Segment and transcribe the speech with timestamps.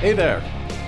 [0.00, 0.42] Hey there,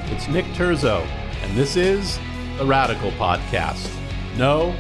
[0.07, 1.05] it's Nick Turzo,
[1.43, 2.19] and this is
[2.57, 3.91] the Radical Podcast.
[4.39, 4.75] No,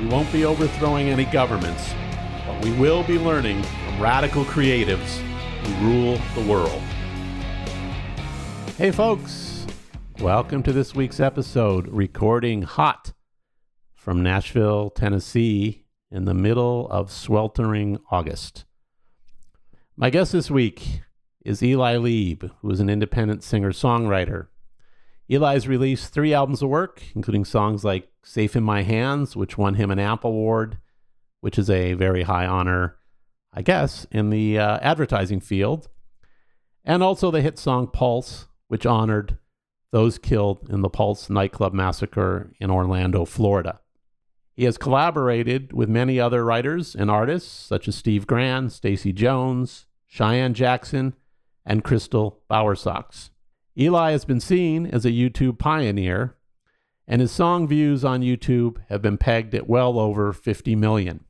[0.00, 1.94] we won't be overthrowing any governments,
[2.44, 5.18] but we will be learning from radical creatives
[5.62, 6.82] who rule the world.
[8.76, 9.68] Hey, folks,
[10.18, 13.12] welcome to this week's episode, recording hot
[13.94, 18.64] from Nashville, Tennessee, in the middle of sweltering August.
[19.96, 21.02] My guest this week
[21.46, 24.48] is Eli Lieb, who is an independent singer songwriter.
[25.30, 29.74] Eli's released three albums of work, including songs like Safe in My Hands, which won
[29.74, 30.78] him an AMP Award,
[31.40, 32.96] which is a very high honor,
[33.52, 35.88] I guess, in the uh, advertising field,
[36.84, 39.38] and also the hit song Pulse, which honored
[39.92, 43.78] those killed in the Pulse nightclub massacre in Orlando, Florida.
[44.52, 49.86] He has collaborated with many other writers and artists, such as Steve Grand, Stacy Jones,
[50.08, 51.14] Cheyenne Jackson,
[51.66, 53.30] and Crystal Bowersox.
[53.78, 56.36] Eli has been seen as a YouTube pioneer,
[57.06, 61.24] and his song views on YouTube have been pegged at well over 50 million.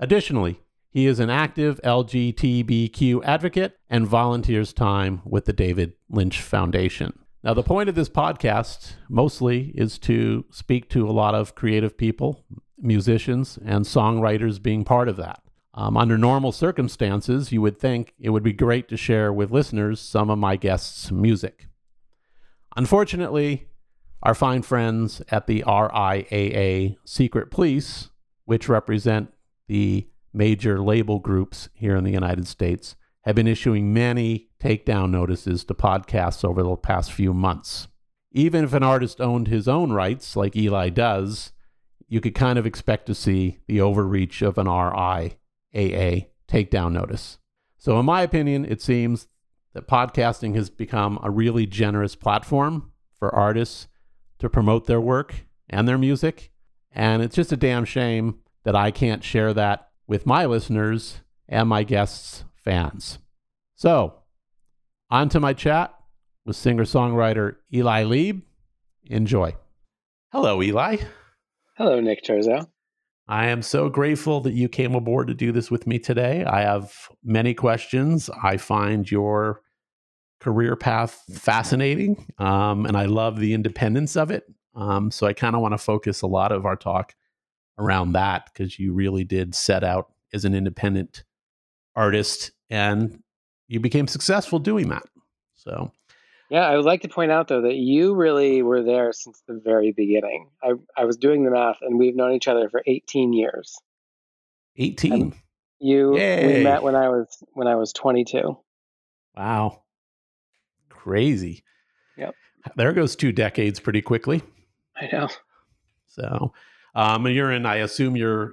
[0.00, 7.18] Additionally, he is an active LGBTQ advocate and volunteers time with the David Lynch Foundation.
[7.44, 11.96] Now, the point of this podcast mostly is to speak to a lot of creative
[11.96, 12.44] people,
[12.78, 15.42] musicians, and songwriters being part of that.
[15.74, 20.00] Um, under normal circumstances, you would think it would be great to share with listeners
[20.00, 21.68] some of my guests' music.
[22.76, 23.68] Unfortunately,
[24.22, 28.10] our fine friends at the RIAA Secret Police,
[28.44, 29.32] which represent
[29.66, 35.64] the major label groups here in the United States, have been issuing many takedown notices
[35.64, 37.88] to podcasts over the past few months.
[38.32, 41.52] Even if an artist owned his own rights, like Eli does,
[42.08, 44.66] you could kind of expect to see the overreach of an
[45.74, 47.38] RIAA takedown notice.
[47.78, 49.28] So, in my opinion, it seems
[49.74, 53.88] that podcasting has become a really generous platform for artists
[54.38, 56.50] to promote their work and their music.
[56.90, 61.68] And it's just a damn shame that I can't share that with my listeners and
[61.68, 63.18] my guests' fans.
[63.74, 64.14] So,
[65.10, 65.94] on to my chat
[66.44, 68.42] with singer songwriter Eli Lieb.
[69.06, 69.54] Enjoy.
[70.30, 70.98] Hello, Eli.
[71.76, 72.68] Hello, Nick Turzo.
[73.28, 76.44] I am so grateful that you came aboard to do this with me today.
[76.44, 78.28] I have many questions.
[78.42, 79.60] I find your
[80.40, 84.44] career path fascinating, um, and I love the independence of it.
[84.74, 87.14] Um, so I kind of want to focus a lot of our talk
[87.78, 91.24] around that because you really did set out as an independent
[91.94, 93.22] artist and
[93.68, 95.04] you became successful doing that.
[95.54, 95.92] So
[96.52, 99.58] yeah, I would like to point out though that you really were there since the
[99.64, 100.50] very beginning.
[100.62, 103.74] I I was doing the math, and we've known each other for 18 years.
[104.76, 105.12] 18.
[105.14, 105.34] And
[105.80, 106.58] you Yay.
[106.58, 108.58] we met when I was when I was 22.
[109.34, 109.84] Wow,
[110.90, 111.64] crazy.
[112.18, 112.34] Yep.
[112.76, 114.42] There goes two decades pretty quickly.
[114.94, 115.28] I know.
[116.06, 116.52] So,
[116.94, 117.64] um, you're in.
[117.64, 118.52] I assume you're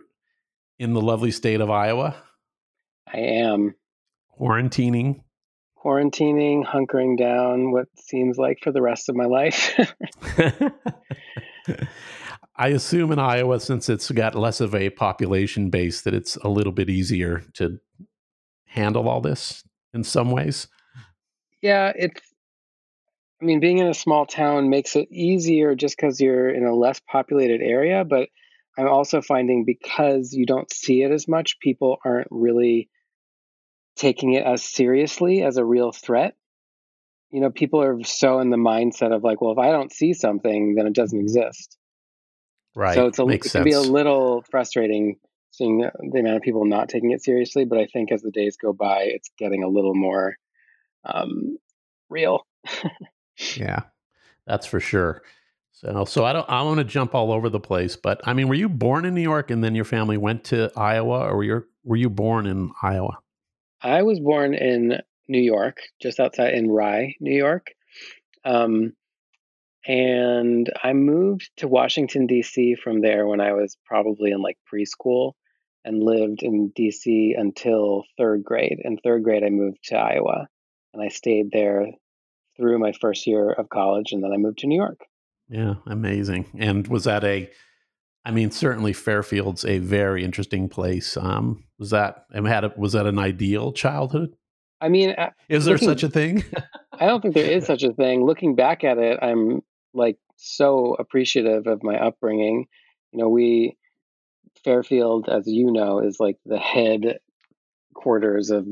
[0.78, 2.16] in the lovely state of Iowa.
[3.14, 3.76] I am
[4.40, 5.20] quarantining
[5.84, 9.80] quarantining, hunkering down, what seems like for the rest of my life.
[12.56, 16.50] I assume in Iowa, since it's got less of a population base, that it's a
[16.50, 17.80] little bit easier to
[18.66, 19.64] handle all this
[19.94, 20.68] in some ways.
[21.62, 22.22] Yeah, it's.
[23.42, 26.76] I mean, being in a small town makes it easier just because you're in a
[26.76, 28.04] less populated area.
[28.04, 28.28] But
[28.78, 32.90] I'm also finding because you don't see it as much, people aren't really
[34.00, 36.36] taking it as seriously as a real threat.
[37.32, 40.14] You know, people are so in the mindset of like, well, if I don't see
[40.14, 41.78] something, then it doesn't exist.
[42.76, 42.96] Right.
[42.96, 43.64] So it's a, Makes it sense.
[43.64, 45.18] can be a little frustrating
[45.52, 47.66] seeing the, the, amount of people not taking it seriously.
[47.66, 50.36] But I think as the days go by, it's getting a little more
[51.06, 51.58] um,
[52.10, 52.48] real.
[53.56, 53.82] yeah,
[54.48, 55.22] that's for sure.
[55.72, 56.50] So, so I don't.
[56.50, 59.14] I want to jump all over the place, but I mean, were you born in
[59.14, 62.48] New York and then your family went to Iowa, or were you were you born
[62.48, 63.18] in Iowa?
[63.82, 67.68] I was born in New York, just outside in Rye, New York.
[68.44, 68.94] Um,
[69.88, 72.76] and I moved to Washington, D.C.
[72.76, 75.34] from there when I was probably in like preschool
[75.86, 77.36] and lived in D.C.
[77.38, 78.80] until third grade.
[78.84, 80.48] In third grade, I moved to Iowa
[80.94, 81.88] and I stayed there
[82.58, 85.00] through my first year of college and then I moved to New York.
[85.48, 86.46] Yeah, amazing.
[86.58, 87.50] And was that a
[88.26, 91.16] I mean, certainly Fairfield's a very interesting place.
[91.18, 94.36] Um, was that had a, was that an ideal childhood?
[94.82, 96.44] I mean, uh, is there looking, such a thing?
[97.00, 98.26] I don't think there is such a thing.
[98.26, 99.62] Looking back at it, I'm
[99.94, 102.68] like so appreciative of my upbringing.
[103.12, 103.78] You know, we
[104.64, 107.20] Fairfield, as you know, is like the head
[107.94, 108.68] quarters of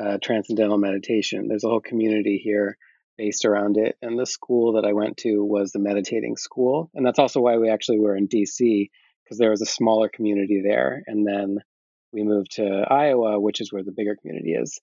[0.00, 1.48] uh, transcendental meditation.
[1.48, 2.76] There's a whole community here
[3.16, 3.96] based around it.
[4.02, 6.90] And the school that I went to was the meditating school.
[6.94, 8.90] And that's also why we actually were in DC,
[9.24, 11.02] because there was a smaller community there.
[11.06, 11.58] And then
[12.12, 14.80] we moved to Iowa, which is where the bigger community is.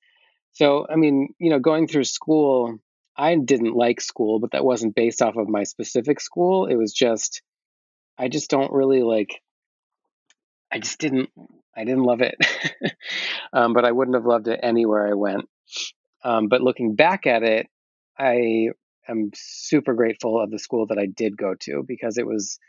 [0.54, 2.78] So, I mean, you know, going through school,
[3.18, 6.66] I didn't like school, but that wasn't based off of my specific school.
[6.66, 7.42] It was just,
[8.18, 9.42] I just don't really like,
[10.72, 11.30] I just didn't,
[11.76, 12.36] I didn't love it.
[13.54, 15.48] um, but I wouldn't have loved it anywhere I went.
[16.24, 17.68] Um, but looking back at it,
[18.22, 18.70] I
[19.10, 22.60] am super grateful of the school that I did go to because it was,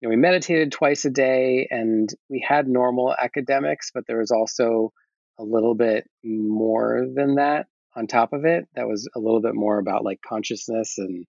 [0.00, 4.30] you know, we meditated twice a day and we had normal academics, but there was
[4.30, 4.92] also
[5.38, 7.66] a little bit more than that
[7.96, 8.68] on top of it.
[8.76, 11.26] That was a little bit more about like consciousness and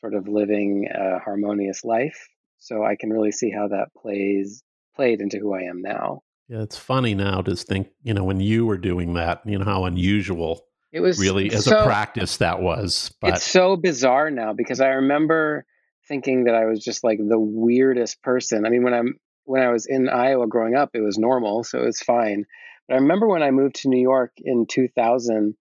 [0.00, 2.28] sort of living a harmonious life.
[2.58, 4.62] So I can really see how that plays
[4.94, 6.22] played into who I am now.
[6.48, 9.64] Yeah, it's funny now to think, you know, when you were doing that, you know,
[9.64, 13.14] how unusual it was really as so, a practice that was.
[13.20, 15.64] But it's so bizarre now because I remember
[16.06, 18.64] thinking that I was just like the weirdest person.
[18.64, 21.78] I mean, when I'm when I was in Iowa growing up, it was normal, so
[21.78, 22.44] it was fine.
[22.86, 25.54] But I remember when I moved to New York in 2000,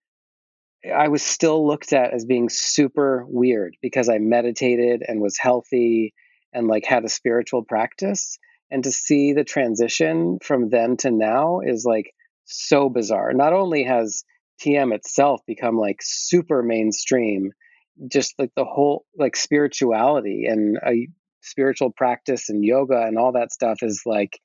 [0.94, 6.14] I was still looked at as being super weird because I meditated and was healthy
[6.54, 8.38] and like had a spiritual practice.
[8.72, 12.14] And to see the transition from then to now is like
[12.46, 13.34] so bizarre.
[13.34, 14.24] Not only has
[14.62, 17.52] TM itself become like super mainstream,
[18.08, 21.08] just like the whole like spirituality and a
[21.42, 24.40] spiritual practice and yoga and all that stuff is like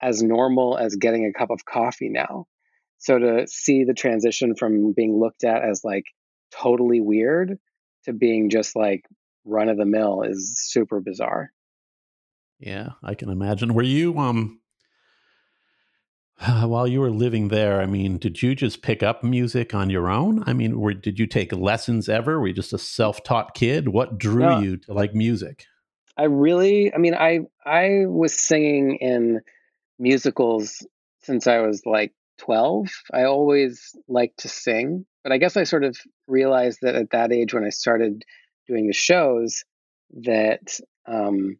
[0.00, 2.46] as normal as getting a cup of coffee now.
[2.98, 6.04] So to see the transition from being looked at as like
[6.52, 7.58] totally weird
[8.04, 9.04] to being just like
[9.44, 11.50] run of the mill is super bizarre.
[12.58, 13.74] Yeah, I can imagine.
[13.74, 14.60] Were you um
[16.64, 20.08] while you were living there, I mean, did you just pick up music on your
[20.08, 20.42] own?
[20.46, 22.40] I mean, were, did you take lessons ever?
[22.40, 23.88] Were you just a self-taught kid?
[23.88, 25.66] What drew no, you to like music?
[26.16, 29.40] I really, I mean, I I was singing in
[29.98, 30.86] musicals
[31.22, 32.88] since I was like 12.
[33.12, 35.96] I always liked to sing, but I guess I sort of
[36.26, 38.24] realized that at that age when I started
[38.68, 39.64] doing the shows
[40.22, 41.58] that um,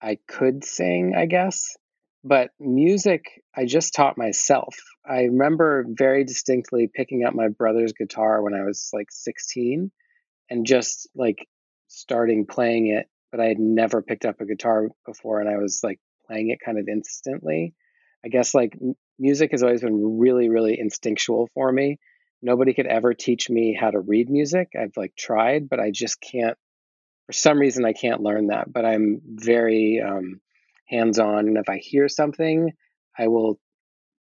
[0.00, 1.76] I could sing, I guess.
[2.24, 3.24] But music,
[3.56, 4.76] I just taught myself.
[5.04, 9.90] I remember very distinctly picking up my brother's guitar when I was like 16
[10.48, 11.46] and just like
[11.88, 13.08] starting playing it.
[13.32, 16.60] But I had never picked up a guitar before and I was like playing it
[16.64, 17.74] kind of instantly.
[18.24, 18.78] I guess like
[19.18, 21.98] music has always been really, really instinctual for me.
[22.40, 24.72] Nobody could ever teach me how to read music.
[24.80, 26.56] I've like tried, but I just can't.
[27.26, 28.72] For some reason, I can't learn that.
[28.72, 30.40] But I'm very um,
[30.92, 31.48] hands on.
[31.48, 32.72] And if I hear something,
[33.18, 33.58] I will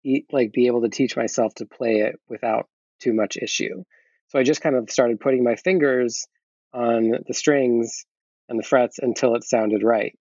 [0.04, 2.68] eat, like be able to teach myself to play it without
[3.00, 3.82] too much issue.
[4.28, 6.26] So I just kind of started putting my fingers
[6.72, 8.06] on the strings
[8.48, 10.16] and the frets until it sounded right.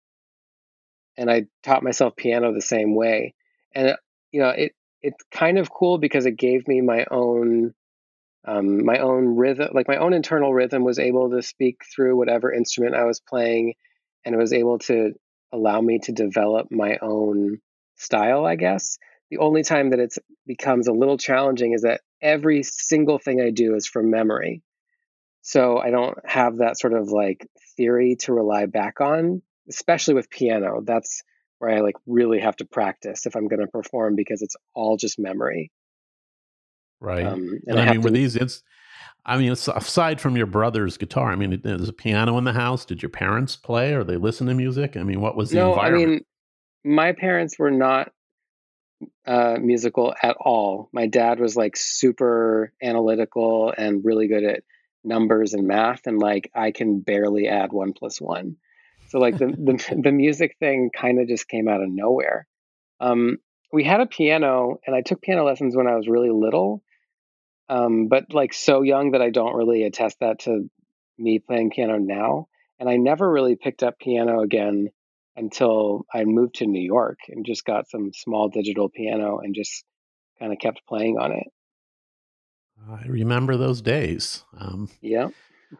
[1.17, 3.33] And I taught myself piano the same way.
[3.75, 3.95] And
[4.31, 7.73] you know, it it's kind of cool because it gave me my own
[8.45, 12.51] um, my own rhythm, like my own internal rhythm was able to speak through whatever
[12.51, 13.75] instrument I was playing,
[14.25, 15.13] and it was able to
[15.51, 17.59] allow me to develop my own
[17.95, 18.97] style, I guess.
[19.29, 20.15] The only time that it
[20.45, 24.61] becomes a little challenging is that every single thing I do is from memory.
[25.41, 30.29] So I don't have that sort of like theory to rely back on, especially with
[30.29, 30.81] piano.
[30.83, 31.23] That's
[31.59, 34.97] where I like really have to practice if I'm going to perform because it's all
[34.97, 35.71] just memory.
[36.99, 37.25] Right.
[37.25, 38.61] Um, and, and I, I mean, to, were these, it's,
[39.25, 42.85] I mean, aside from your brother's guitar, I mean, there's a piano in the house.
[42.85, 44.97] Did your parents play or they listen to music?
[44.97, 46.03] I mean, what was the no, environment?
[46.03, 48.11] I mean, my parents were not
[49.25, 50.89] uh, musical at all.
[50.91, 54.63] My dad was like super analytical and really good at
[55.03, 58.57] numbers and math, and like I can barely add one plus one.
[59.09, 62.47] So like the the, the music thing kind of just came out of nowhere.
[62.99, 63.37] Um,
[63.71, 66.83] we had a piano, and I took piano lessons when I was really little,
[67.71, 70.69] um, but like so young that I don't really attest that to
[71.17, 72.47] me playing piano now.
[72.79, 74.89] And I never really picked up piano again
[75.37, 79.85] until I moved to New York and just got some small digital piano and just
[80.37, 81.47] kind of kept playing on it.
[82.91, 84.43] I remember those days.
[84.57, 85.29] Um, yeah.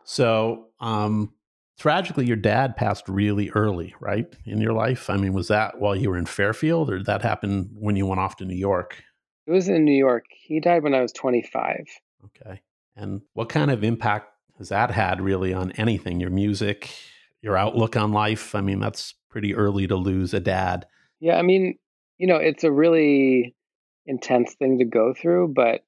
[0.06, 1.34] So, um,
[1.78, 5.10] tragically, your dad passed really early, right, in your life.
[5.10, 8.06] I mean, was that while you were in Fairfield, or did that happen when you
[8.06, 9.04] went off to New York?
[9.52, 10.28] It was in New York.
[10.30, 11.86] He died when I was 25.
[12.24, 12.62] Okay.
[12.96, 16.22] And what kind of impact has that had really on anything?
[16.22, 16.90] Your music,
[17.42, 18.56] your outlook on life?
[18.56, 20.86] I mean, that's pretty early to lose a dad.
[21.20, 21.36] Yeah.
[21.36, 21.78] I mean,
[22.18, 23.54] you know, it's a really
[24.06, 25.82] intense thing to go through, but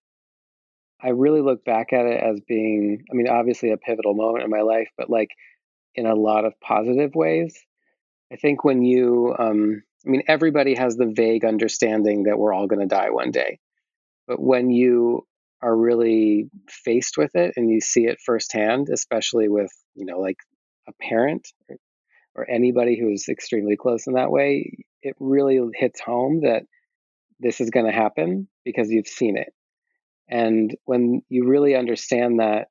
[1.01, 4.49] I really look back at it as being, I mean, obviously a pivotal moment in
[4.49, 5.29] my life, but like
[5.95, 7.57] in a lot of positive ways.
[8.29, 12.67] I think when you, um, I mean, everybody has the vague understanding that we're all
[12.67, 13.59] going to die one day.
[14.27, 15.25] But when you
[15.61, 20.37] are really faced with it and you see it firsthand, especially with, you know, like
[20.87, 21.77] a parent or,
[22.35, 26.63] or anybody who is extremely close in that way, it really hits home that
[27.39, 29.53] this is going to happen because you've seen it.
[30.29, 32.67] And when you really understand that,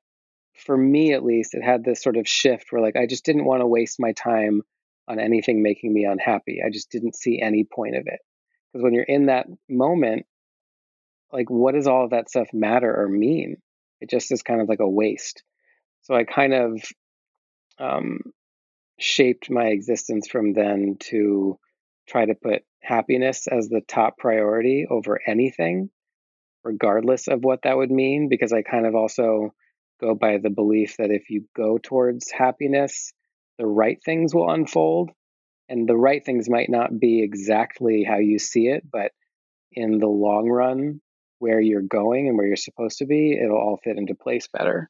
[0.53, 3.45] for me at least, it had this sort of shift where like I just didn't
[3.45, 4.61] want to waste my time
[5.07, 6.61] on anything making me unhappy.
[6.65, 8.19] I just didn't see any point of it.
[8.71, 10.25] Because when you're in that moment,
[11.31, 13.57] like what does all of that stuff matter or mean?
[14.01, 15.43] It just is kind of like a waste.
[16.01, 16.81] So I kind of
[17.79, 18.19] um,
[18.99, 21.57] shaped my existence from then to
[22.07, 25.89] try to put happiness as the top priority over anything,
[26.63, 29.53] regardless of what that would mean, because I kind of also
[30.01, 33.13] go by the belief that if you go towards happiness,
[33.57, 35.11] the right things will unfold.
[35.69, 39.11] And the right things might not be exactly how you see it, but
[39.71, 41.01] in the long run,
[41.39, 44.89] where you're going and where you're supposed to be, it'll all fit into place better.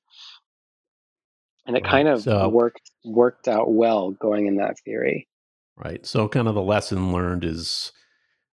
[1.65, 1.91] And it right.
[1.91, 5.27] kind of so, worked worked out well going in that theory.
[5.77, 6.05] Right.
[6.05, 7.91] So kind of the lesson learned is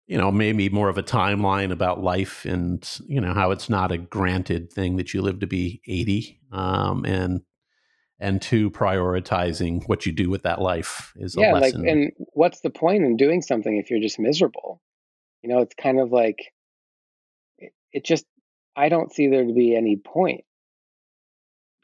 [0.07, 3.93] you know maybe more of a timeline about life and you know how it's not
[3.93, 7.43] a granted thing that you live to be 80 um, and
[8.21, 11.83] and two prioritizing what you do with that life is yeah, a lesson.
[11.83, 14.81] Like, and what's the point in doing something if you're just miserable?
[15.43, 16.39] You know, it's kind of like
[17.59, 18.25] it, it just
[18.77, 20.45] I don't see there to be any point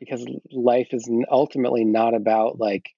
[0.00, 2.90] because life is ultimately not about like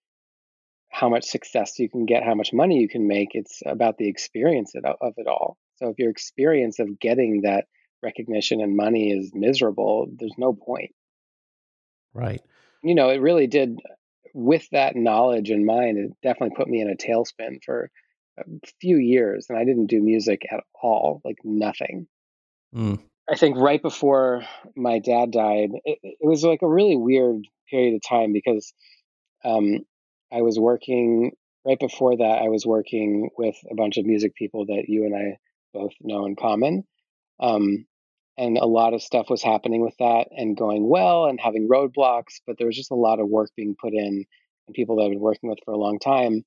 [0.88, 3.30] how much success you can get, how much money you can make.
[3.32, 5.58] It's about the experience of it all.
[5.76, 7.66] So if your experience of getting that
[8.02, 10.92] recognition and money is miserable, there's no point.
[12.14, 12.40] Right.
[12.86, 13.80] You know, it really did,
[14.32, 17.90] with that knowledge in mind, it definitely put me in a tailspin for
[18.38, 18.44] a
[18.80, 19.46] few years.
[19.48, 22.06] And I didn't do music at all, like nothing.
[22.74, 23.00] Mm.
[23.28, 24.44] I think right before
[24.76, 28.72] my dad died, it, it, was like a really weird period of time because
[29.44, 29.80] um,
[30.32, 31.32] I was working
[31.64, 32.42] right before that.
[32.42, 35.38] I was working with a bunch of music people that you and I
[35.74, 36.84] both know in common,
[37.40, 37.86] um,
[38.38, 42.40] and a lot of stuff was happening with that and going well and having roadblocks.
[42.46, 44.24] But there was just a lot of work being put in
[44.66, 46.44] and people that I've been working with for a long time,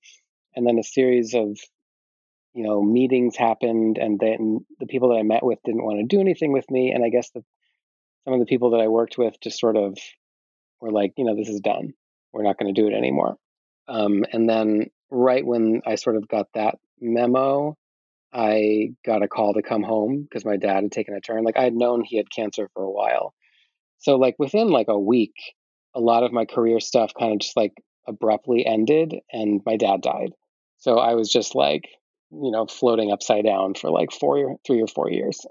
[0.56, 1.58] and then a series of
[2.54, 6.16] you know, meetings happened, and then the people that I met with didn't want to
[6.16, 6.92] do anything with me.
[6.92, 7.44] And I guess the,
[8.26, 9.98] some of the people that I worked with just sort of
[10.82, 11.94] were like, you know, this is done.
[12.34, 13.38] We're not going to do it anymore.
[13.88, 17.78] Um, and then right when I sort of got that memo,
[18.34, 21.44] I got a call to come home because my dad had taken a turn.
[21.44, 23.34] Like I had known he had cancer for a while.
[23.98, 25.34] So like within like a week,
[25.96, 27.74] a lot of my career stuff kind of just like
[28.08, 30.32] abruptly ended and my dad died.
[30.78, 31.90] So I was just like,
[32.32, 35.46] you know, floating upside down for like four, or three or four years.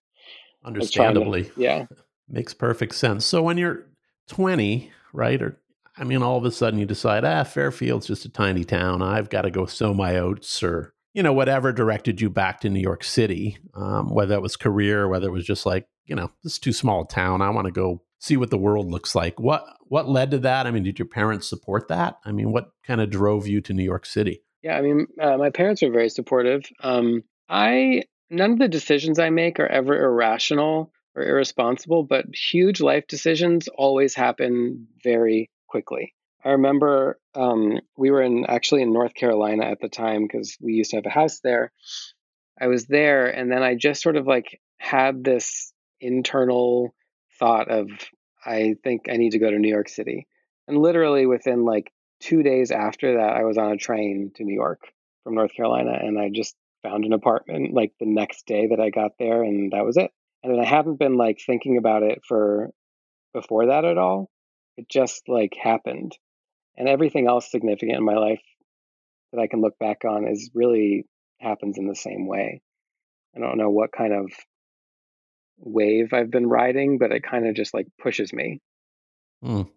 [0.64, 1.44] Understandably.
[1.44, 1.86] To, yeah.
[2.28, 3.26] Makes perfect sense.
[3.26, 3.86] So when you're
[4.28, 5.42] 20, right?
[5.42, 5.60] Or,
[5.98, 9.02] I mean, all of a sudden you decide, ah, Fairfield's just a tiny town.
[9.02, 12.68] I've got to go sow my oats or, you know, whatever directed you back to
[12.68, 16.30] New York City, um, whether it was career, whether it was just like, you know,
[16.42, 17.40] this is too small a town.
[17.40, 19.38] I want to go see what the world looks like.
[19.38, 20.66] What, what led to that?
[20.66, 22.18] I mean, did your parents support that?
[22.24, 24.42] I mean, what kind of drove you to New York City?
[24.62, 26.64] Yeah, I mean, uh, my parents are very supportive.
[26.80, 32.80] Um, I none of the decisions I make are ever irrational or irresponsible, but huge
[32.80, 36.14] life decisions always happen very quickly.
[36.44, 40.74] I remember um, we were in actually in North Carolina at the time because we
[40.74, 41.72] used to have a house there.
[42.60, 46.94] I was there, and then I just sort of like had this internal
[47.38, 47.88] thought of
[48.44, 50.26] I think I need to go to New York City,
[50.68, 54.54] and literally within like two days after that, I was on a train to New
[54.54, 54.80] York
[55.24, 58.90] from North Carolina, and I just found an apartment like the next day that I
[58.90, 60.10] got there, and that was it.
[60.42, 62.70] And then I haven't been like thinking about it for
[63.32, 64.30] before that at all.
[64.76, 66.16] It just like happened,
[66.76, 68.42] and everything else significant in my life
[69.32, 71.06] that I can look back on is really
[71.40, 72.62] happens in the same way.
[73.36, 74.30] I don't know what kind of
[75.58, 78.60] wave I've been riding, but it kind of just like pushes me.
[79.44, 79.68] Mm.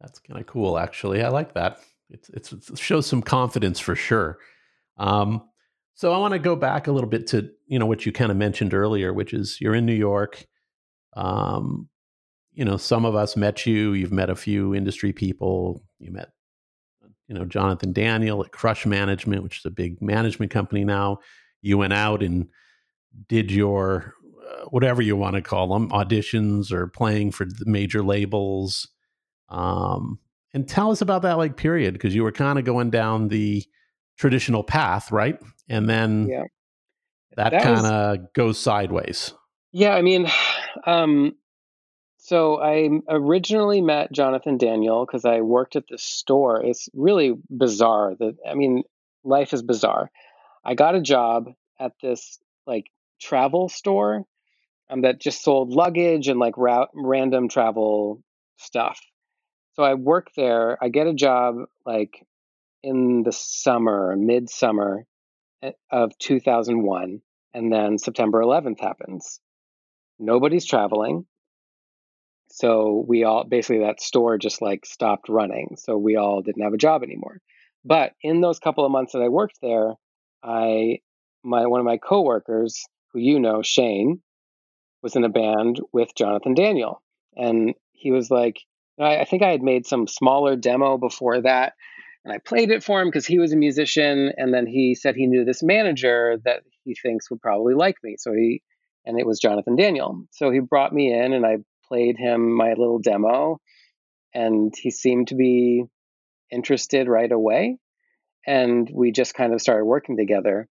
[0.00, 1.22] That's kind of cool, actually.
[1.22, 1.80] I like that.
[2.10, 4.38] It's, it shows some confidence for sure.
[4.96, 5.42] Um,
[5.94, 8.30] so I want to go back a little bit to you know what you kind
[8.30, 10.46] of mentioned earlier, which is you're in New York.
[11.16, 11.88] Um,
[12.58, 13.92] you know, some of us met you.
[13.92, 15.84] You've met a few industry people.
[16.00, 16.30] You met,
[17.28, 21.18] you know, Jonathan Daniel at Crush Management, which is a big management company now.
[21.62, 22.48] You went out and
[23.28, 28.02] did your uh, whatever you want to call them, auditions or playing for the major
[28.02, 28.88] labels.
[29.48, 30.18] Um,
[30.52, 33.64] and tell us about that like period because you were kind of going down the
[34.18, 35.38] traditional path, right?
[35.68, 36.42] And then Yeah.
[37.36, 39.32] that, That kind of goes sideways.
[39.70, 40.26] Yeah, I mean,
[40.86, 41.36] um,
[42.28, 46.62] so I originally met Jonathan Daniel because I worked at the store.
[46.62, 48.82] It's really bizarre that I mean,
[49.24, 50.10] life is bizarre.
[50.62, 51.46] I got a job
[51.80, 54.26] at this like travel store
[54.90, 58.22] um, that just sold luggage and like ra- random travel
[58.58, 59.00] stuff.
[59.72, 60.76] So I work there.
[60.82, 61.54] I get a job
[61.86, 62.26] like
[62.82, 65.06] in the summer, midsummer
[65.62, 67.22] eh, of 2001,
[67.54, 69.40] and then September 11th happens.
[70.18, 71.24] Nobody's traveling.
[72.58, 75.76] So we all basically that store just like stopped running.
[75.78, 77.40] So we all didn't have a job anymore.
[77.84, 79.94] But in those couple of months that I worked there,
[80.42, 80.98] I
[81.44, 84.22] my one of my coworkers, who you know, Shane,
[85.04, 87.00] was in a band with Jonathan Daniel.
[87.36, 88.58] And he was like,
[89.00, 91.74] I, I think I had made some smaller demo before that.
[92.24, 94.32] And I played it for him because he was a musician.
[94.36, 98.16] And then he said he knew this manager that he thinks would probably like me.
[98.18, 98.62] So he,
[99.06, 100.24] and it was Jonathan Daniel.
[100.32, 103.60] So he brought me in and I played him my little demo.
[104.34, 105.84] And he seemed to be
[106.50, 107.78] interested right away.
[108.46, 110.68] And we just kind of started working together.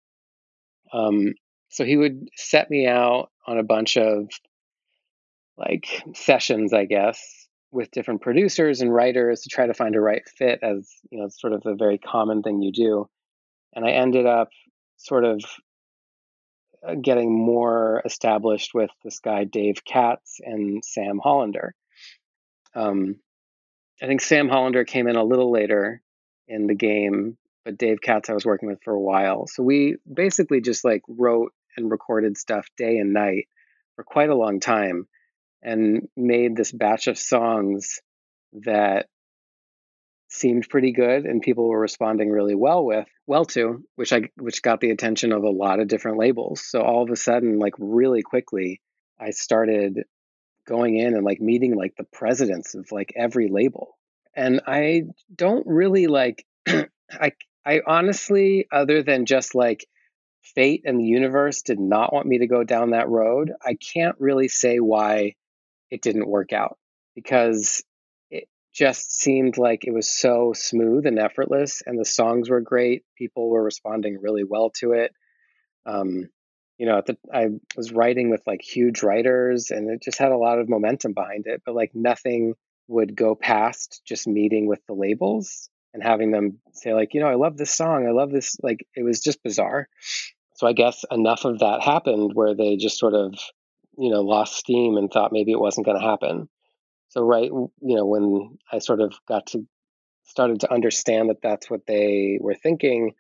[0.93, 1.35] Um,
[1.69, 4.29] so he would set me out on a bunch of
[5.57, 10.23] like sessions, I guess, with different producers and writers to try to find a right
[10.37, 13.09] fit as, you know, sort of a very common thing you do.
[13.75, 14.51] And I ended up
[14.99, 15.43] sort of
[17.01, 21.75] getting more established with this guy, Dave Katz and Sam Hollander.
[22.75, 23.17] Um,
[24.03, 26.03] I think Sam Hollander came in a little later
[26.49, 29.47] in the game, but Dave Katz I was working with for a while.
[29.47, 33.47] So we basically just like wrote and recorded stuff day and night
[33.95, 35.07] for quite a long time
[35.63, 38.01] and made this batch of songs
[38.65, 39.07] that
[40.33, 44.63] seemed pretty good and people were responding really well with well to which i which
[44.63, 46.63] got the attention of a lot of different labels.
[46.65, 48.81] So all of a sudden like really quickly
[49.21, 50.05] i started
[50.67, 53.99] going in and like meeting like the presidents of like every label.
[54.35, 55.03] And i
[55.35, 57.33] don't really like i
[57.67, 59.87] i honestly other than just like
[60.43, 64.17] fate and the universe did not want me to go down that road i can't
[64.19, 65.35] really say why
[65.93, 66.79] it didn't work out.
[67.15, 67.85] Because
[68.73, 73.05] just seemed like it was so smooth and effortless and the songs were great.
[73.17, 75.13] People were responding really well to it.
[75.85, 76.29] Um,
[76.79, 80.37] you know the, i was writing with like huge writers and it just had a
[80.37, 82.55] lot of momentum behind it but like nothing
[82.89, 87.29] would go past just meeting with the labels and having them say like you know
[87.29, 88.07] i love this song.
[88.07, 89.89] I love this like it was just bizarre.
[90.57, 93.35] So i guess enough of that happened where they just sort of
[93.99, 96.49] you know lost steam and thought maybe it wasn't going to happen
[97.13, 99.67] so right you know when i sort of got to
[100.25, 103.13] started to understand that that's what they were thinking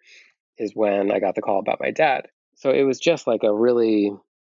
[0.59, 2.27] is when i got the call about my dad
[2.57, 4.13] so it was just like a really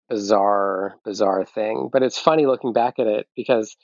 [0.09, 3.77] bizarre bizarre thing but it's funny looking back at it because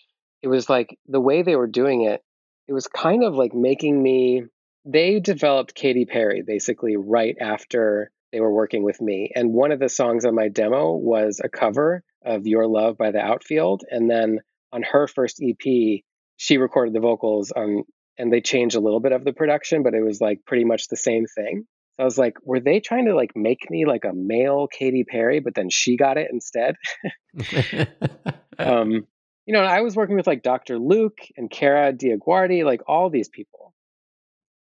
[0.42, 2.22] it was like the way they were doing it
[2.66, 4.44] it was kind of like making me
[4.84, 9.30] they developed Katy Perry basically right after they were working with me.
[9.34, 13.10] And one of the songs on my demo was a cover of Your Love by
[13.10, 13.84] the Outfield.
[13.90, 14.40] And then
[14.72, 16.02] on her first EP,
[16.36, 17.84] she recorded the vocals on,
[18.16, 20.88] and they changed a little bit of the production, but it was like pretty much
[20.88, 21.64] the same thing.
[21.96, 25.04] So I was like, were they trying to like make me like a male Katy
[25.04, 26.76] Perry, but then she got it instead?
[28.58, 29.06] um,
[29.46, 30.78] you know, I was working with like Dr.
[30.78, 33.74] Luke and Kara DioGuardi, like all these people.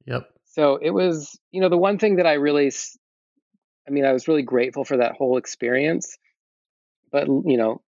[0.04, 0.28] yep.
[0.44, 2.70] So it was, you know, the one thing that I really,
[3.88, 6.16] I mean, I was really grateful for that whole experience.
[7.10, 7.80] But, you know,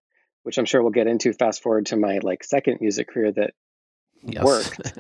[0.47, 3.51] which I'm sure we'll get into fast forward to my like second music career that
[4.23, 4.45] Yes.
[4.45, 4.93] worked.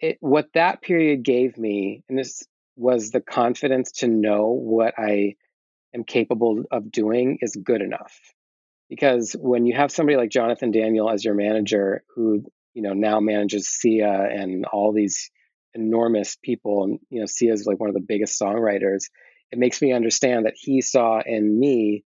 [0.00, 2.44] it, what that period gave me, and this
[2.76, 5.34] was the confidence to know what I
[5.92, 8.16] am capable of doing is good enough.
[8.88, 13.18] Because when you have somebody like Jonathan Daniel as your manager, who you know now
[13.18, 15.28] manages Sia and all these
[15.74, 19.06] enormous people, and you know Sia is like one of the biggest songwriters,
[19.50, 22.04] it makes me understand that he saw in me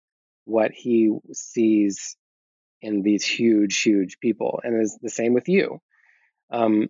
[0.46, 2.16] what he sees
[2.86, 5.80] in these huge, huge people, and it's the same with you.
[6.50, 6.88] Um,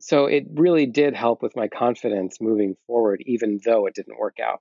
[0.00, 4.38] so it really did help with my confidence moving forward, even though it didn't work
[4.44, 4.60] out.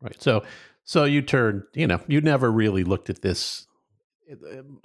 [0.00, 0.20] Right.
[0.20, 0.44] So,
[0.84, 3.66] so you turned, you know, you never really looked at this.
[4.30, 4.80] um,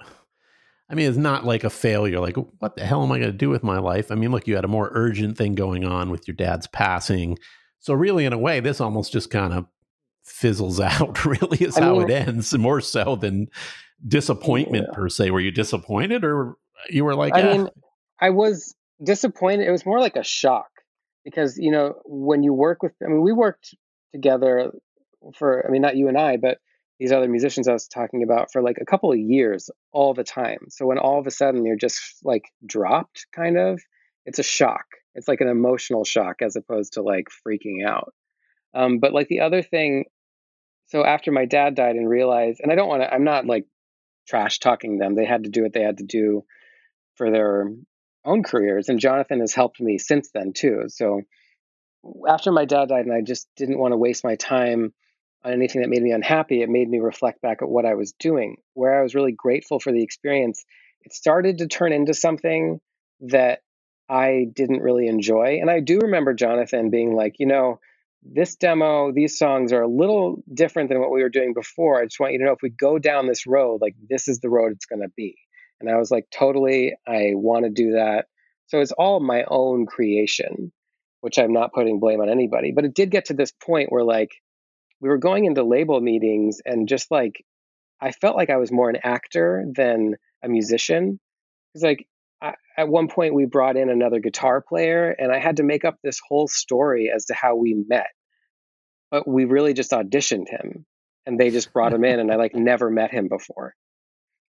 [0.90, 2.20] I mean, it's not like a failure.
[2.20, 4.10] Like, what the hell am I going to do with my life?
[4.10, 7.38] I mean, look, you had a more urgent thing going on with your dad's passing.
[7.78, 9.66] So, really, in a way, this almost just kind of
[10.24, 11.24] fizzles out.
[11.24, 12.56] Really, is I how mean, it ends.
[12.56, 13.48] More so than
[14.06, 14.94] disappointment yeah.
[14.94, 15.30] per se.
[15.30, 16.56] Were you disappointed, or
[16.88, 17.34] you were like?
[17.34, 17.68] I mean,
[18.20, 19.66] I was disappointed.
[19.66, 20.68] It was more like a shock
[21.24, 22.92] because you know when you work with.
[23.04, 23.74] I mean, we worked
[24.12, 24.72] together
[25.36, 25.66] for.
[25.66, 26.58] I mean, not you and I, but
[27.00, 30.24] these other musicians I was talking about for like a couple of years all the
[30.24, 30.68] time.
[30.70, 33.80] So when all of a sudden you're just like dropped, kind of,
[34.26, 34.84] it's a shock.
[35.14, 38.14] It's like an emotional shock as opposed to like freaking out.
[38.74, 40.04] Um, but like the other thing,
[40.86, 43.66] so after my dad died and realized, and I don't want to, I'm not like
[44.26, 45.14] trash talking them.
[45.14, 46.44] They had to do what they had to do
[47.16, 47.70] for their
[48.24, 48.88] own careers.
[48.88, 50.84] And Jonathan has helped me since then too.
[50.88, 51.22] So
[52.28, 54.92] after my dad died and I just didn't want to waste my time
[55.44, 58.12] on anything that made me unhappy, it made me reflect back at what I was
[58.18, 58.56] doing.
[58.74, 60.64] Where I was really grateful for the experience,
[61.02, 62.80] it started to turn into something
[63.20, 63.60] that
[64.08, 65.58] I didn't really enjoy.
[65.60, 67.80] And I do remember Jonathan being like, you know,
[68.24, 72.00] this demo, these songs are a little different than what we were doing before.
[72.00, 74.40] I just want you to know if we go down this road, like this is
[74.40, 75.36] the road it's going to be.
[75.80, 78.26] And I was like, totally, I want to do that.
[78.68, 80.72] So it's all my own creation,
[81.20, 82.72] which I'm not putting blame on anybody.
[82.72, 84.30] But it did get to this point where like
[85.00, 87.44] we were going into label meetings and just like
[88.00, 91.20] I felt like I was more an actor than a musician.
[91.74, 92.06] It's like
[92.76, 95.96] At one point we brought in another guitar player and I had to make up
[96.02, 98.08] this whole story as to how we met.
[99.10, 100.84] But we really just auditioned him
[101.24, 103.74] and they just brought him in and I like never met him before.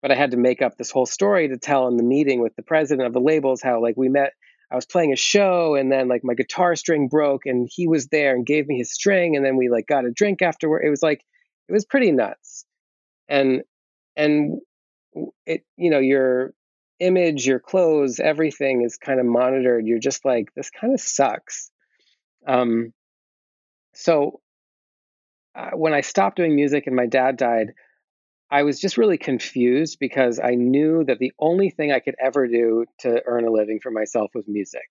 [0.01, 2.57] But I had to make up this whole story to tell in the meeting with
[2.57, 4.33] the president of the labels how like we met
[4.71, 8.09] I was playing a show and then like my guitar string broke and he was
[8.09, 10.83] there and gave me his string and then we like got a drink afterward.
[10.85, 11.23] It was like
[11.69, 12.65] it was pretty nuts.
[13.29, 13.63] And
[14.17, 14.59] and
[15.47, 16.55] it you know your
[17.05, 19.87] image, your clothes, everything is kind of monitored.
[19.87, 21.71] You're just like this kind of sucks.
[22.47, 22.93] Um
[23.95, 24.40] so
[25.55, 27.75] uh, when I stopped doing music and my dad died,
[28.51, 32.47] I was just really confused because I knew that the only thing I could ever
[32.47, 34.87] do to earn a living for myself was music.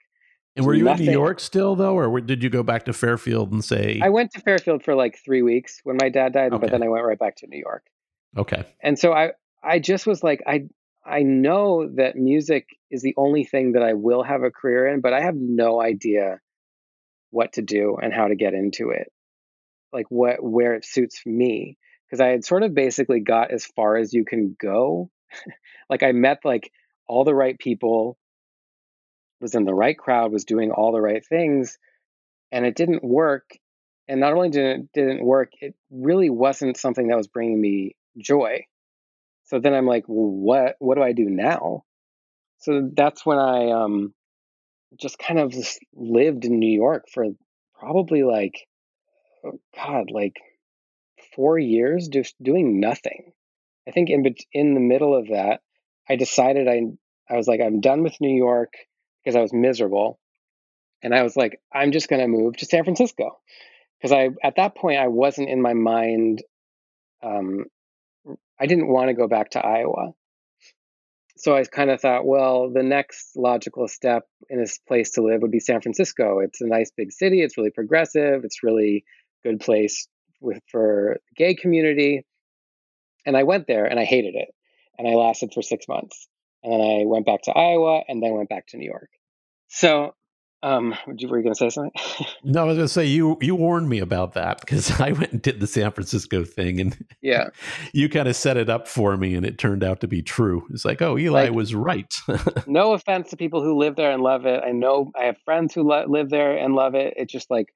[0.56, 1.08] And were you Nothing.
[1.08, 4.00] in New York still, though, or did you go back to Fairfield and say?
[4.04, 6.62] I went to Fairfield for like three weeks when my dad died, okay.
[6.62, 7.84] but then I went right back to New York.
[8.38, 8.64] Okay.
[8.82, 9.32] And so I,
[9.64, 10.66] I just was like, I,
[11.06, 15.02] I know that music is the only thing that I will have a career in,
[15.02, 16.40] but I have no idea
[17.30, 19.12] what to do and how to get into it,
[19.92, 21.78] like what where it suits me
[22.14, 25.10] because I had sort of basically got as far as you can go.
[25.90, 26.72] like I met like
[27.08, 28.18] all the right people,
[29.42, 31.78] was in the right crowd, was doing all the right things,
[32.52, 33.50] and it didn't work.
[34.08, 37.96] And not only did it didn't work, it really wasn't something that was bringing me
[38.18, 38.66] joy.
[39.54, 41.84] So then I'm like, well, what what do I do now?
[42.58, 44.12] So that's when I um
[45.00, 47.28] just kind of just lived in New York for
[47.80, 48.56] probably like
[49.46, 50.38] oh God, like
[51.36, 53.32] four years just doing nothing.
[53.88, 55.62] I think in in the middle of that,
[56.10, 56.82] I decided I
[57.32, 58.74] I was like I'm done with New York
[59.24, 60.20] because I was miserable,
[61.04, 63.38] and I was like I'm just going to move to San Francisco
[64.02, 66.42] because I at that point I wasn't in my mind.
[67.22, 67.66] Um,
[68.64, 70.14] I didn't want to go back to Iowa,
[71.36, 75.42] so I kind of thought, well, the next logical step in this place to live
[75.42, 76.40] would be San Francisco.
[76.40, 77.42] It's a nice big city.
[77.42, 78.44] It's really progressive.
[78.44, 79.04] It's really
[79.44, 80.08] good place
[80.40, 82.26] with for the gay community.
[83.26, 84.50] And I went there and I hated it.
[84.98, 86.28] And I lasted for six months.
[86.64, 89.10] And then I went back to Iowa and then went back to New York.
[89.70, 90.14] So
[90.64, 91.92] um, were you going to say something?
[92.44, 95.34] no, I was going to say you you warned me about that because I went
[95.34, 97.50] and did the San Francisco thing, and yeah,
[97.94, 100.66] you kind of set it up for me, and it turned out to be true.
[100.72, 102.12] It's like, oh, Eli like, was right.
[102.66, 104.64] no offense to people who live there and love it.
[104.64, 107.14] I know I have friends who lo- live there and love it.
[107.18, 107.68] It just like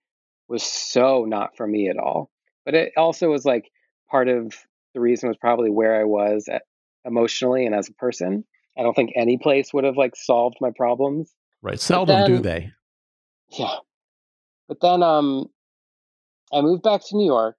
[0.47, 2.31] was so not for me at all.
[2.65, 3.69] But it also was like
[4.09, 4.53] part of
[4.93, 6.63] the reason was probably where I was at,
[7.03, 8.45] emotionally and as a person.
[8.77, 11.33] I don't think any place would have like solved my problems.
[11.61, 11.79] Right.
[11.79, 12.71] Seldom then, do they.
[13.49, 13.75] Yeah.
[14.67, 15.49] But then um
[16.53, 17.57] I moved back to New York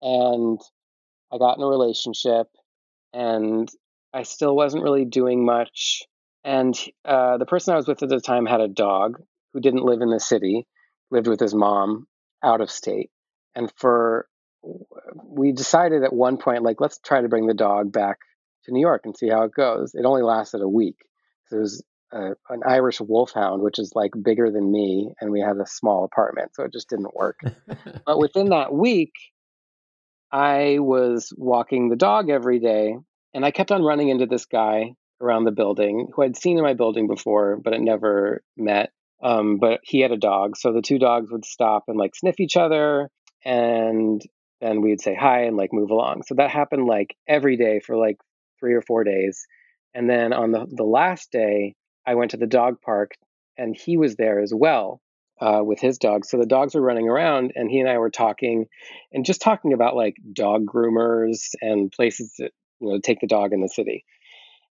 [0.00, 0.60] and
[1.32, 2.48] I got in a relationship
[3.12, 3.68] and
[4.12, 6.02] I still wasn't really doing much.
[6.44, 9.22] And uh, the person I was with at the time had a dog
[9.52, 10.66] who didn't live in the city,
[11.10, 12.08] lived with his mom
[12.42, 13.10] out of state
[13.54, 14.26] and for
[15.24, 18.18] we decided at one point like let's try to bring the dog back
[18.64, 20.96] to new york and see how it goes it only lasted a week
[21.48, 25.40] so it was a, an irish wolfhound which is like bigger than me and we
[25.40, 27.40] had a small apartment so it just didn't work
[28.06, 29.12] but within that week
[30.30, 32.96] i was walking the dog every day
[33.34, 36.64] and i kept on running into this guy around the building who i'd seen in
[36.64, 38.90] my building before but had never met
[39.24, 42.40] um, but he had a dog so the two dogs would stop and like sniff
[42.40, 43.08] each other
[43.44, 44.22] and
[44.62, 46.22] then we'd say hi and like move along.
[46.22, 48.16] So that happened like every day for like
[48.60, 49.44] three or four days.
[49.92, 51.74] And then on the, the last day,
[52.06, 53.12] I went to the dog park
[53.56, 55.00] and he was there as well
[55.40, 56.30] uh, with his dogs.
[56.30, 58.66] So the dogs were running around and he and I were talking
[59.12, 63.52] and just talking about like dog groomers and places to you know take the dog
[63.52, 64.04] in the city.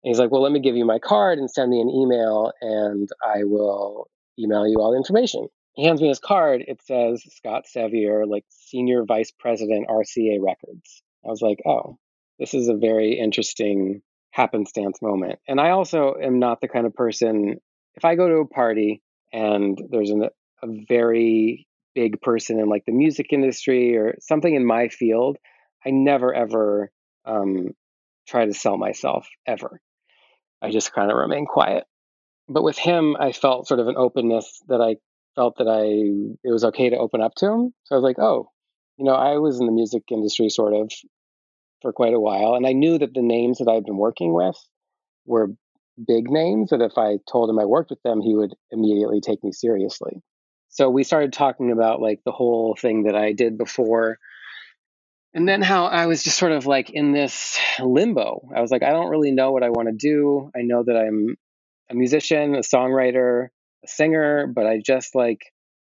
[0.03, 2.51] And he's like, Well, let me give you my card and send me an email
[2.61, 5.47] and I will email you all the information.
[5.73, 6.63] He hands me his card.
[6.67, 11.03] It says Scott Seviour, like Senior Vice President, RCA Records.
[11.25, 11.97] I was like, Oh,
[12.39, 15.39] this is a very interesting happenstance moment.
[15.47, 17.57] And I also am not the kind of person,
[17.95, 20.29] if I go to a party and there's an,
[20.63, 25.37] a very big person in like the music industry or something in my field,
[25.85, 26.91] I never ever
[27.25, 27.71] um,
[28.27, 29.81] try to sell myself ever.
[30.61, 31.85] I just kind of remain quiet.
[32.47, 34.95] But with him, I felt sort of an openness that I
[35.35, 37.73] felt that I it was okay to open up to him.
[37.83, 38.49] So I was like, oh,
[38.97, 40.91] you know, I was in the music industry sort of
[41.81, 44.57] for quite a while, and I knew that the names that I'd been working with
[45.25, 45.51] were
[46.07, 46.69] big names.
[46.69, 50.21] That if I told him I worked with them, he would immediately take me seriously.
[50.69, 54.17] So we started talking about like the whole thing that I did before
[55.33, 58.49] and then how I was just sort of like in this limbo.
[58.55, 60.51] I was like, I don't really know what I want to do.
[60.55, 61.37] I know that I'm
[61.89, 63.47] a musician, a songwriter,
[63.83, 65.39] a singer, but I just like,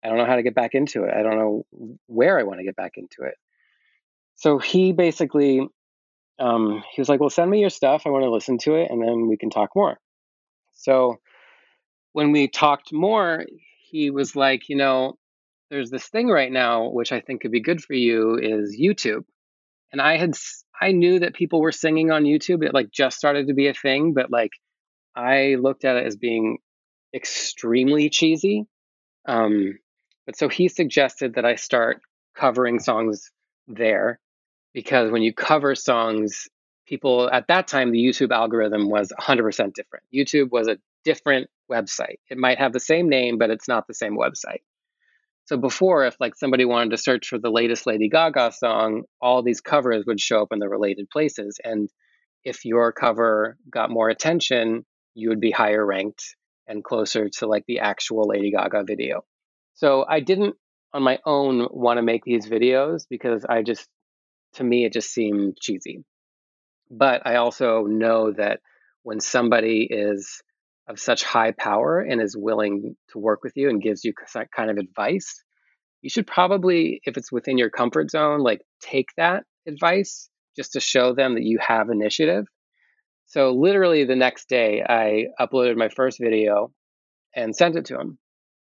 [0.04, 1.14] I don't know how to get back into it.
[1.14, 1.64] I don't know
[2.06, 3.34] where I want to get back into it.
[4.42, 5.60] So he basically,
[6.40, 8.02] um, he was like, well, send me your stuff.
[8.04, 10.00] I want to listen to it and then we can talk more.
[10.72, 11.18] So
[12.12, 13.46] when we talked more,
[13.88, 15.14] he was like, you know,
[15.70, 19.22] there's this thing right now which I think could be good for you is YouTube.
[19.92, 20.34] And I had
[20.80, 22.64] I knew that people were singing on YouTube.
[22.64, 24.50] It like just started to be a thing, but like
[25.14, 26.58] I looked at it as being
[27.14, 28.64] extremely cheesy.
[29.28, 29.78] Um,
[30.26, 32.00] but so he suggested that I start
[32.36, 33.30] covering songs
[33.68, 34.18] there
[34.72, 36.48] because when you cover songs,
[36.86, 40.04] people at that time, the YouTube algorithm was 100% different.
[40.14, 42.18] YouTube was a different website.
[42.28, 44.62] It might have the same name, but it's not the same website.
[45.46, 49.42] So before, if like somebody wanted to search for the latest Lady Gaga song, all
[49.42, 51.58] these covers would show up in the related places.
[51.62, 51.90] And
[52.44, 57.64] if your cover got more attention, you would be higher ranked and closer to like
[57.66, 59.24] the actual Lady Gaga video.
[59.74, 60.54] So I didn't
[60.92, 63.88] on my own want to make these videos because I just,
[64.54, 66.04] to me, it just seemed cheesy.
[66.90, 68.60] But I also know that
[69.02, 70.42] when somebody is
[70.88, 74.12] of such high power and is willing to work with you and gives you
[74.54, 75.42] kind of advice,
[76.02, 80.80] you should probably, if it's within your comfort zone, like take that advice just to
[80.80, 82.44] show them that you have initiative.
[83.26, 86.72] So, literally, the next day, I uploaded my first video
[87.34, 88.18] and sent it to him.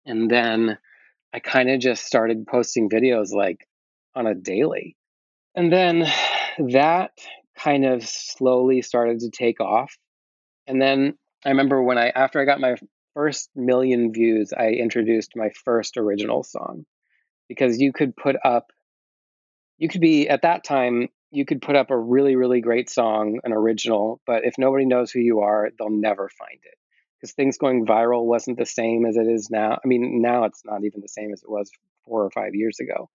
[0.05, 0.77] And then
[1.33, 3.67] I kind of just started posting videos like
[4.15, 4.95] on a daily.
[5.59, 6.05] And then
[6.71, 7.11] that
[7.57, 9.93] kind of slowly started to take off.
[10.67, 12.75] And then I remember when I after I got my
[13.13, 16.85] first million views, I introduced my first original song.
[17.49, 18.67] Because you could put up
[19.79, 23.41] you could be at that time you could put up a really really great song
[23.43, 26.77] an original but if nobody knows who you are they'll never find it.
[27.19, 29.73] Because things going viral wasn't the same as it is now.
[29.73, 31.69] I mean now it's not even the same as it was
[32.05, 33.09] four or five years ago.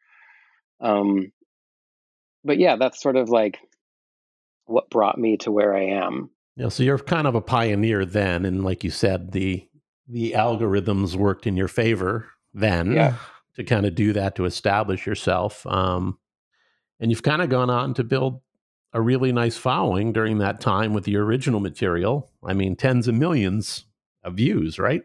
[0.79, 1.33] Um,
[2.45, 3.59] but yeah that's sort of like
[4.67, 8.45] what brought me to where i am yeah, so you're kind of a pioneer then,
[8.45, 9.67] and like you said, the
[10.07, 13.15] the algorithms worked in your favor then yeah.
[13.57, 15.67] to kind of do that to establish yourself.
[15.67, 16.19] Um,
[17.01, 18.43] and you've kind of gone on to build
[18.93, 22.31] a really nice following during that time with your original material.
[22.45, 23.87] I mean, tens of millions
[24.23, 25.03] of views, right?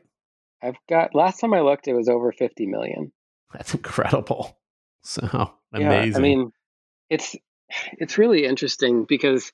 [0.61, 3.11] I've got last time I looked, it was over fifty million.
[3.53, 4.55] That's incredible.
[5.01, 6.11] So amazing.
[6.11, 6.51] Yeah, I mean,
[7.09, 7.35] it's
[7.97, 9.51] it's really interesting because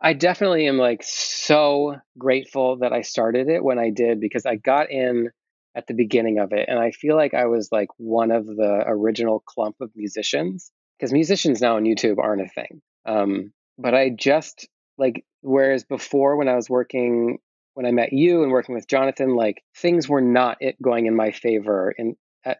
[0.00, 4.56] I definitely am like so grateful that I started it when I did because I
[4.56, 5.30] got in
[5.76, 8.84] at the beginning of it and I feel like I was like one of the
[8.86, 12.82] original clump of musicians because musicians now on YouTube aren't a thing.
[13.06, 14.68] Um, but I just
[14.98, 17.38] like whereas before when I was working
[17.74, 21.16] when I met you and working with Jonathan, like things were not it going in
[21.16, 22.58] my favor in at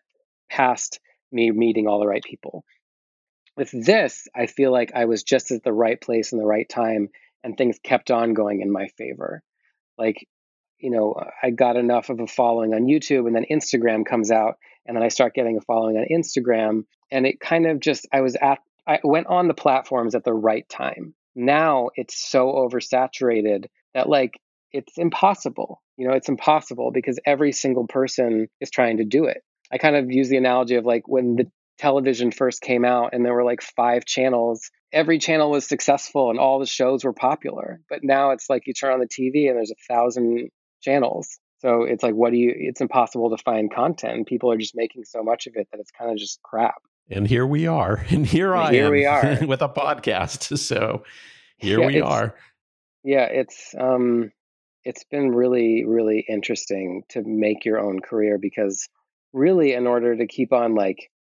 [0.49, 2.65] past me meeting all the right people.
[3.57, 6.69] With this, I feel like I was just at the right place in the right
[6.69, 7.09] time
[7.45, 9.43] and things kept on going in my favor.
[9.99, 10.27] Like,
[10.79, 14.31] you know, uh, I got enough of a following on YouTube and then Instagram comes
[14.31, 14.55] out
[14.87, 18.23] and then I start getting a following on Instagram and it kind of just I
[18.23, 21.15] was at I went on the platforms at the right time.
[21.35, 24.33] Now it's so oversaturated that like
[24.73, 25.83] it's impossible.
[25.97, 29.43] You know, it's impossible because every single person is trying to do it.
[29.71, 31.51] I kind of use the analogy of like when the
[31.83, 34.71] television first came out and there were like five channels.
[34.93, 38.73] Every channel was successful and all the shows were popular but now it's like you
[38.73, 40.49] turn on the tv and there's a thousand
[40.81, 41.41] channels.
[41.59, 45.05] So it's like what do you it's impossible to find content people are just making
[45.05, 46.81] so much of it that it's kind of just crap.
[47.11, 48.07] And here we are.
[48.11, 49.45] And here i here am we are.
[49.45, 50.57] with a podcast.
[50.71, 51.03] So
[51.57, 52.37] here yeah, we are.
[53.03, 54.31] Yeah it's um
[54.85, 58.89] it's been really really interesting to make your own career because
[59.33, 61.11] really in order to keep on like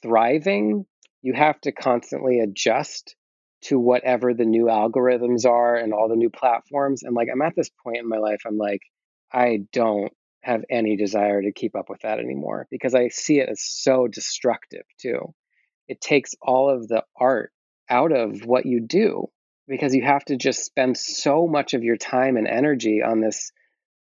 [0.00, 0.86] thriving
[1.22, 3.14] you have to constantly adjust
[3.62, 7.54] to whatever the new algorithms are and all the new platforms and like i'm at
[7.56, 8.80] this point in my life i'm like
[9.32, 13.48] i don't have any desire to keep up with that anymore because i see it
[13.48, 15.32] as so destructive too.
[15.88, 17.52] It takes all of the art
[17.88, 19.26] out of what you do
[19.68, 23.52] because you have to just spend so much of your time and energy on this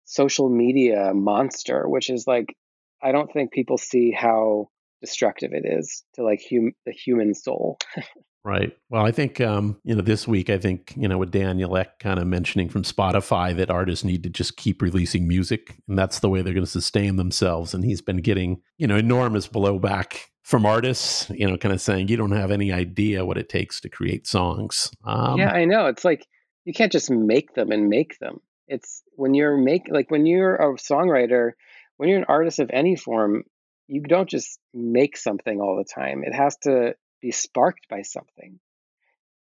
[0.05, 2.55] social media monster which is like
[3.01, 4.69] i don't think people see how
[5.01, 7.77] destructive it is to like hum- the human soul
[8.43, 8.75] Right.
[8.89, 10.49] Well, I think um, you know this week.
[10.49, 14.23] I think you know with Daniel Ek kind of mentioning from Spotify that artists need
[14.23, 17.75] to just keep releasing music, and that's the way they're going to sustain themselves.
[17.75, 22.07] And he's been getting you know enormous blowback from artists, you know, kind of saying
[22.07, 24.91] you don't have any idea what it takes to create songs.
[25.03, 25.85] Um, yeah, I know.
[25.85, 26.25] It's like
[26.65, 28.39] you can't just make them and make them.
[28.67, 31.51] It's when you're make like when you're a songwriter,
[31.97, 33.43] when you're an artist of any form,
[33.91, 36.23] you don't just make something all the time.
[36.23, 38.57] It has to be sparked by something.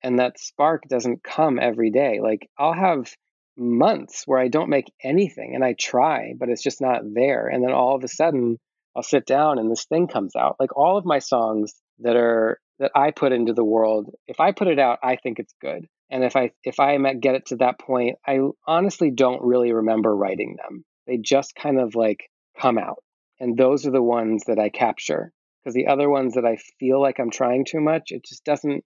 [0.03, 2.21] And that spark doesn't come every day.
[2.23, 3.11] Like I'll have
[3.57, 7.49] months where I don't make anything and I try, but it's just not there.
[7.49, 8.59] And then all of a sudden
[8.95, 10.57] I'll sit down and this thing comes out.
[10.61, 14.53] Like all of my songs that are that I put into the world, if I
[14.53, 15.87] put it out, I think it's good.
[16.11, 20.15] And if I if I get it to that point, I honestly don't really remember
[20.15, 20.85] writing them.
[21.07, 22.29] They just kind of like
[22.61, 23.03] come out.
[23.41, 27.01] And those are the ones that I capture because the other ones that I feel
[27.01, 28.85] like I'm trying too much, it just doesn't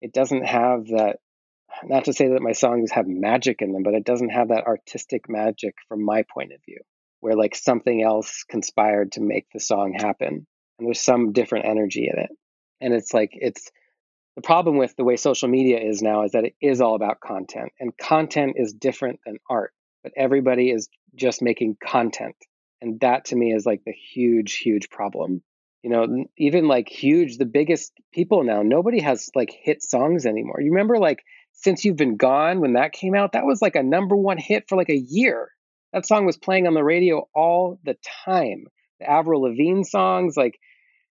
[0.00, 1.16] it doesn't have that
[1.84, 4.66] not to say that my songs have magic in them, but it doesn't have that
[4.66, 6.80] artistic magic from my point of view,
[7.20, 10.46] where like something else conspired to make the song happen.
[10.78, 12.30] And there's some different energy in it.
[12.80, 13.70] And it's like it's
[14.36, 17.20] the problem with the way social media is now is that it is all about
[17.20, 17.70] content.
[17.80, 22.36] And content is different than art, but everybody is just making content.
[22.82, 25.42] And that to me is like the huge, huge problem.
[25.82, 30.60] You know even like huge the biggest people now nobody has like hit songs anymore.
[30.60, 33.82] You remember like since you've been gone when that came out that was like a
[33.82, 35.48] number one hit for like a year.
[35.92, 38.66] That song was playing on the radio all the time.
[39.00, 40.58] The avril lavigne songs like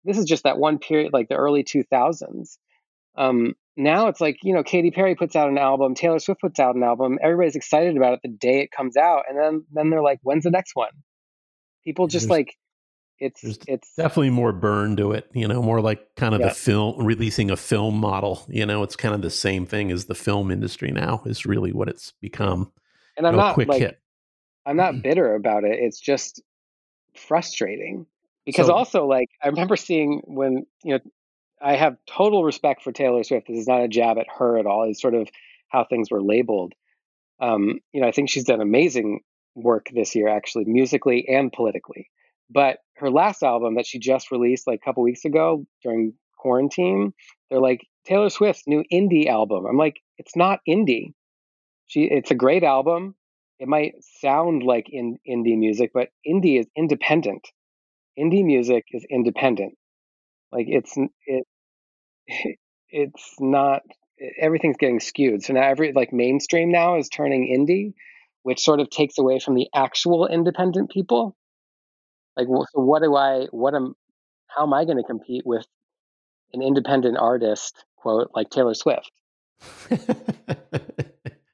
[0.05, 2.57] this is just that one period like the early 2000s
[3.17, 6.61] um, now it's like you know Katy Perry puts out an album, Taylor Swift puts
[6.61, 9.91] out an album, everybody's excited about it the day it comes out, and then then
[9.91, 10.91] they're like, when's the next one?
[11.87, 12.57] People just like
[13.19, 16.49] it's it's definitely more burn to it you know more like kind of yeah.
[16.49, 20.05] a film releasing a film model you know it's kind of the same thing as
[20.05, 22.71] the film industry now is really what it's become.
[23.17, 23.99] And i'm no not quick like, hit.
[24.67, 26.43] I'm not bitter about it it's just
[27.15, 28.07] frustrating.
[28.45, 31.01] Because so, also like i remember seeing when you know
[31.63, 34.67] i have total respect for taylor swift this is not a jab at her at
[34.67, 35.29] all it's sort of
[35.69, 36.75] how things were labeled.
[37.41, 39.21] Um, you know i think she's done amazing
[39.57, 42.09] work this year actually musically and politically
[42.51, 47.13] but her last album that she just released like a couple weeks ago during quarantine,
[47.51, 49.67] they're like Taylor Swift's new indie album.
[49.67, 51.13] I'm like, it's not indie.
[51.87, 53.15] She it's a great album.
[53.59, 57.49] It might sound like in indie music, but indie is independent.
[58.19, 59.75] Indie music is independent.
[60.53, 61.47] Like it's it
[62.91, 63.83] it's not
[64.41, 65.43] everything's getting skewed.
[65.43, 67.95] So now every like mainstream now is turning indie,
[68.47, 71.37] which sort of takes away from the actual independent people.
[72.37, 73.97] Like, so what do I, what am,
[74.47, 75.67] how am I going to compete with
[76.53, 79.11] an independent artist, quote, like Taylor Swift,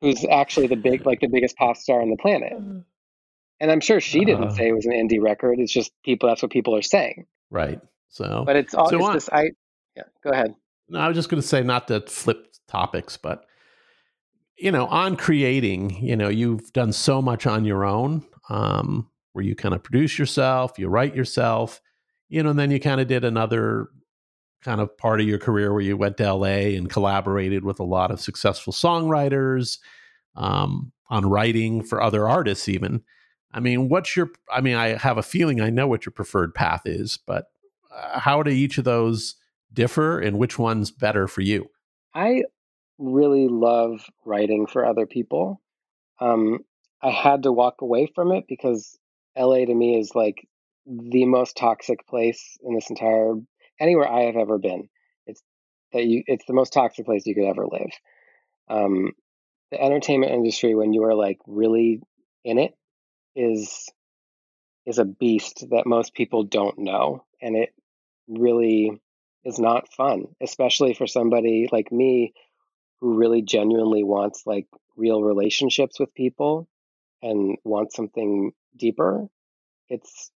[0.03, 2.53] who's actually the big, like the biggest pop star on the planet?
[2.53, 5.61] And I'm sure she didn't uh, say it was an indie record.
[5.61, 7.25] It's just people, that's what people are saying.
[7.49, 7.81] Right.
[8.11, 9.53] So, but it's all, so it's this, I,
[9.97, 10.55] yeah, go ahead.
[10.91, 13.47] No, I was just going to say, not to flip topics, but
[14.63, 18.25] you know, on creating, you know, you've done so much on your own.
[18.49, 21.81] Um, where you kind of produce yourself, you write yourself,
[22.29, 23.89] you know, and then you kind of did another
[24.63, 27.85] kind of part of your career where you went to LA and collaborated with a
[27.85, 29.79] lot of successful songwriters
[30.37, 33.03] um, on writing for other artists, even.
[33.53, 36.55] I mean, what's your, I mean, I have a feeling I know what your preferred
[36.55, 37.47] path is, but
[37.95, 39.35] uh, how do each of those
[39.73, 41.69] differ and which one's better for you?
[42.15, 42.45] I
[43.03, 45.61] really love writing for other people.
[46.21, 46.61] Um,
[47.03, 48.97] I had to walk away from it because
[49.37, 50.47] LA to me is like
[50.87, 53.35] the most toxic place in this entire
[53.81, 54.89] anywhere I have ever been.
[55.27, 55.43] It's
[55.93, 57.91] that you it's the most toxic place you could ever live.
[58.69, 59.13] Um,
[59.71, 62.01] the entertainment industry, when you are like really
[62.45, 62.75] in it,
[63.35, 63.89] is
[64.87, 67.71] is a beast that most people don't know, and it
[68.29, 69.01] really
[69.45, 72.33] is not fun, especially for somebody like me
[73.03, 76.69] who really genuinely wants like real relationships with people
[77.21, 79.27] and wants something deeper.
[79.89, 80.31] It's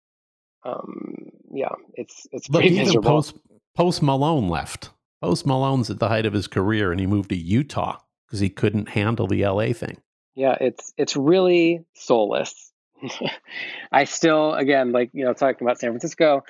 [0.65, 3.11] um yeah, it's it's pretty even miserable.
[3.11, 3.37] Post
[3.77, 4.91] Post Malone left.
[5.23, 8.51] Post Malone's at the height of his career, and he moved to Utah because he
[8.51, 9.99] couldn't handle the LA thing.
[10.35, 12.73] Yeah, it's it's really soulless.
[13.93, 16.43] I still, again, like you know, talking about San Francisco,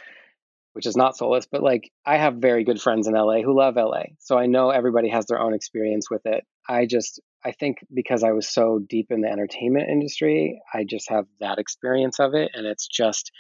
[0.77, 3.77] which is not soulless, but like I have very good friends in LA who love
[3.77, 6.45] LA, so I know everybody has their own experience with it.
[6.69, 11.09] I just, I think because I was so deep in the entertainment industry, I just
[11.09, 13.33] have that experience of it, and it's just,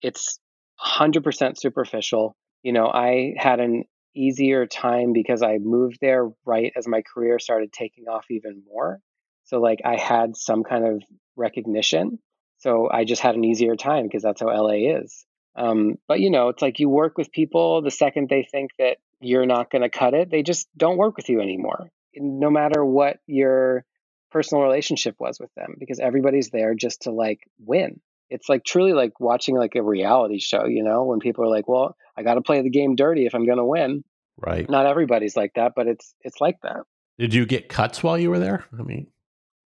[0.00, 0.38] it's
[0.80, 2.36] 100% superficial.
[2.62, 3.82] You know, I had an
[4.14, 9.00] easier time because I moved there right as my career started taking off even more.
[9.42, 11.02] So like I had some kind of
[11.34, 12.20] recognition.
[12.58, 15.26] So I just had an easier time because that's how LA is.
[15.56, 18.98] Um, but you know, it's like you work with people the second they think that
[19.20, 22.84] you're not going to cut it, they just don't work with you anymore, no matter
[22.84, 23.84] what your
[24.30, 28.00] personal relationship was with them, because everybody's there just to like win.
[28.28, 31.68] It's like truly like watching like a reality show, you know, when people are like,
[31.68, 34.04] "Well, I got to play the game dirty if I'm going to win."
[34.36, 34.68] Right.
[34.68, 36.82] Not everybody's like that, but it's it's like that.
[37.18, 38.64] Did you get cuts while you were there?
[38.78, 39.06] I mean,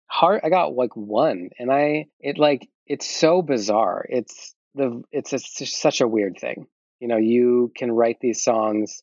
[0.07, 4.05] Heart, I got like one, and I it like it's so bizarre.
[4.09, 6.67] It's the it's, it's such a weird thing.
[7.01, 9.03] You know, you can write these songs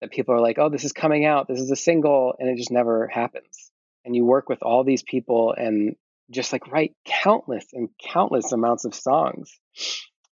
[0.00, 1.48] that people are like, "Oh, this is coming out.
[1.48, 3.70] This is a single," and it just never happens.
[4.04, 5.96] And you work with all these people and
[6.30, 9.58] just like write countless and countless amounts of songs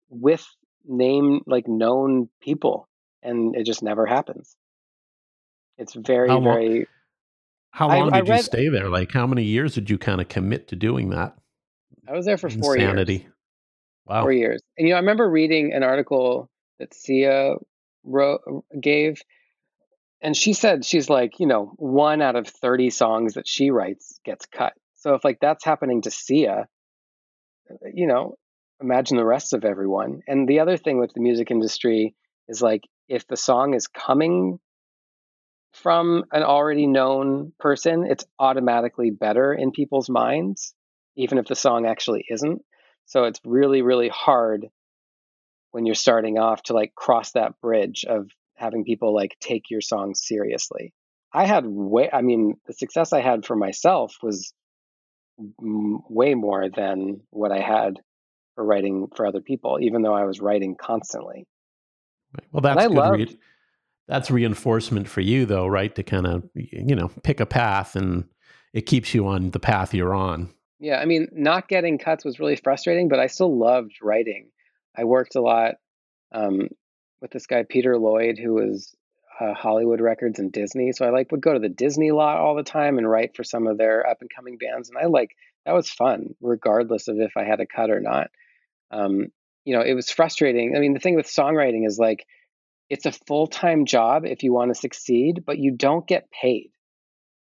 [0.10, 0.46] with
[0.86, 2.88] name like known people,
[3.22, 4.56] and it just never happens.
[5.78, 6.88] It's very How long- very
[7.74, 8.90] how long I did you read- stay there?
[8.90, 11.38] Like, how many years did you kind of commit to doing that?
[12.08, 13.14] I was there for four Insanity.
[13.14, 13.32] years.
[14.06, 14.24] Wow.
[14.24, 14.62] Four years.
[14.78, 16.50] And you know, I remember reading an article
[16.80, 17.56] that Sia
[18.04, 18.42] wrote
[18.80, 19.22] gave,
[20.22, 24.20] and she said she's like, you know, one out of thirty songs that she writes
[24.26, 24.74] gets cut.
[24.96, 26.68] So if like that's happening to Sia,
[27.70, 28.36] uh, you know,
[28.82, 30.22] imagine the rest of everyone.
[30.28, 32.16] And the other thing with the music industry
[32.48, 34.60] is like if the song is coming
[35.74, 40.74] from an already known person, it's automatically better in people's minds,
[41.16, 42.62] even if the song actually isn't.
[43.12, 44.70] So it's really, really hard
[45.72, 49.82] when you're starting off to like cross that bridge of having people like take your
[49.82, 50.94] song seriously.
[51.34, 54.54] I had way, I mean, the success I had for myself was
[55.62, 58.00] m- way more than what I had
[58.56, 61.46] for writing for other people, even though I was writing constantly.
[62.54, 62.96] Well, that's I good.
[62.96, 63.40] loved- re-
[64.08, 65.94] that's reinforcement for you, though, right?
[65.96, 68.24] To kind of, you know, pick a path and
[68.74, 70.50] it keeps you on the path you're on.
[70.82, 74.50] Yeah, I mean, not getting cuts was really frustrating, but I still loved writing.
[74.98, 75.76] I worked a lot
[76.34, 76.70] um,
[77.22, 78.96] with this guy Peter Lloyd, who was
[79.40, 80.92] uh, Hollywood Records and Disney.
[80.92, 83.44] So I like would go to the Disney lot all the time and write for
[83.44, 85.30] some of their up and coming bands, and I like
[85.68, 88.32] that was fun, regardless of if I had a cut or not.
[88.90, 89.28] Um,
[89.66, 90.76] you know, it was frustrating.
[90.76, 92.26] I mean, the thing with songwriting is like
[92.90, 96.72] it's a full time job if you want to succeed, but you don't get paid.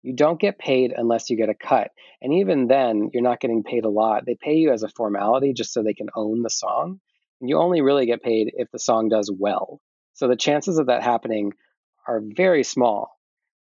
[0.07, 1.91] You don't get paid unless you get a cut.
[2.23, 4.25] And even then, you're not getting paid a lot.
[4.25, 7.01] They pay you as a formality just so they can own the song.
[7.41, 9.81] And you only really get paid if the song does well.
[10.15, 11.55] So the chances of that happening
[12.07, 13.19] are very small.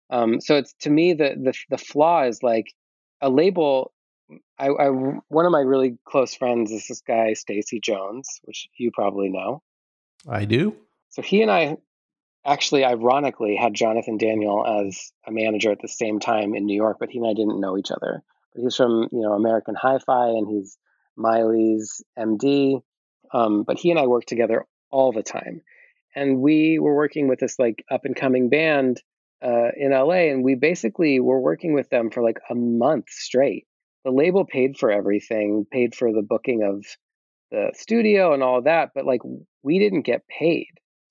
[0.09, 2.67] Um, so it's to me the, the the flaw is like
[3.21, 3.93] a label.
[4.59, 8.91] I, I one of my really close friends is this guy Stacy Jones, which you
[8.91, 9.61] probably know.
[10.27, 10.75] I do.
[11.11, 11.77] So he and I
[12.45, 16.97] actually, ironically, had Jonathan Daniel as a manager at the same time in New York,
[16.99, 18.23] but he and I didn't know each other.
[18.53, 20.77] But he's from you know American Hi-Fi, and he's
[21.15, 22.81] Miley's MD.
[23.33, 25.61] Um, but he and I worked together all the time,
[26.15, 29.01] and we were working with this like up and coming band
[29.43, 33.65] uh, in LA, and we basically were working with them for like a month straight.
[34.03, 36.85] The label paid for everything, paid for the booking of
[37.51, 39.21] the studio and all that, but like
[39.63, 40.67] we didn't get paid.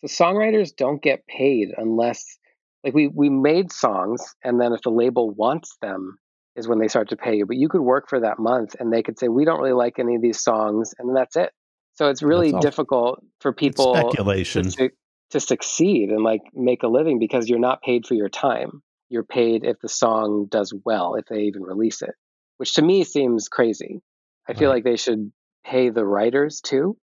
[0.07, 2.39] So songwriters don't get paid unless
[2.83, 6.19] like we we made songs and then if the label wants them
[6.57, 7.47] is when they start to pay you.
[7.47, 9.99] But you could work for that month and they could say we don't really like
[9.99, 11.53] any of these songs and then that's it.
[11.95, 14.71] So it's really difficult for people to, speculation.
[14.71, 14.91] su-
[15.31, 18.83] to succeed and like make a living because you're not paid for your time.
[19.09, 22.15] You're paid if the song does well, if they even release it,
[22.57, 24.01] which to me seems crazy.
[24.49, 24.77] I feel Right.
[24.77, 25.33] like they should
[25.65, 26.99] pay the writers too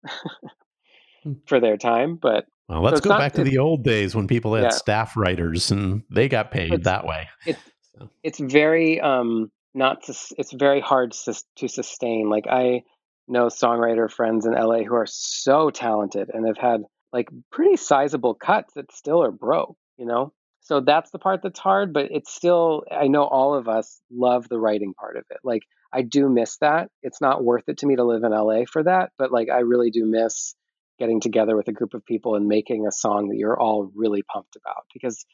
[1.24, 1.34] Hmm.
[1.47, 4.53] for their time, but Well, let's so go back to the old days when people
[4.53, 4.70] had yeah.
[4.70, 7.28] staff writers and they got paid it's, that way.
[7.45, 7.59] It's,
[7.97, 8.09] so.
[8.24, 12.30] it's very um, not to, it's very hard to, to sustain.
[12.30, 12.84] Like I
[13.28, 16.82] know songwriter friends in LA who are so talented and have had
[17.12, 20.34] like pretty sizable cuts that still are broke, you know?
[20.62, 24.47] So that's the part that's hard, but it's still, I know all of us love
[24.47, 25.39] the writing part of it.
[25.43, 26.89] Like, I do miss that.
[27.01, 29.59] It's not worth it to me to live in LA for that, but like, I
[29.59, 30.55] really do miss
[31.02, 34.22] getting together with a group of people and making a song that you're all really
[34.22, 35.26] pumped about because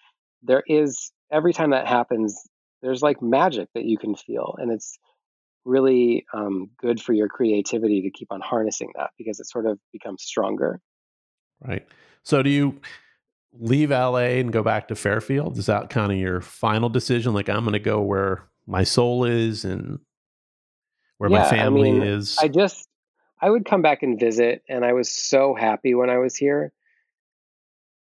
[0.41, 2.41] there is, every time that happens,
[2.81, 4.55] there's like magic that you can feel.
[4.59, 4.97] And it's
[5.65, 9.77] really um, good for your creativity to keep on harnessing that because it sort of
[9.91, 10.79] becomes stronger.
[11.59, 11.85] Right.
[12.23, 12.79] So do you
[13.51, 15.57] leave LA and go back to Fairfield?
[15.57, 17.33] Is that kind of your final decision?
[17.33, 19.99] Like I'm going to go where my soul is and
[21.17, 22.37] where yeah, my family I mean, is.
[22.39, 22.86] I just
[23.39, 26.71] I would come back and visit and I was so happy when I was here.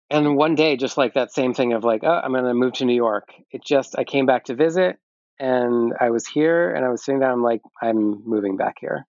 [0.10, 2.74] And one day just like that same thing of like, oh, I'm going to move
[2.74, 3.30] to New York.
[3.52, 4.98] It just I came back to visit
[5.40, 9.06] and I was here and I was sitting down I'm like I'm moving back here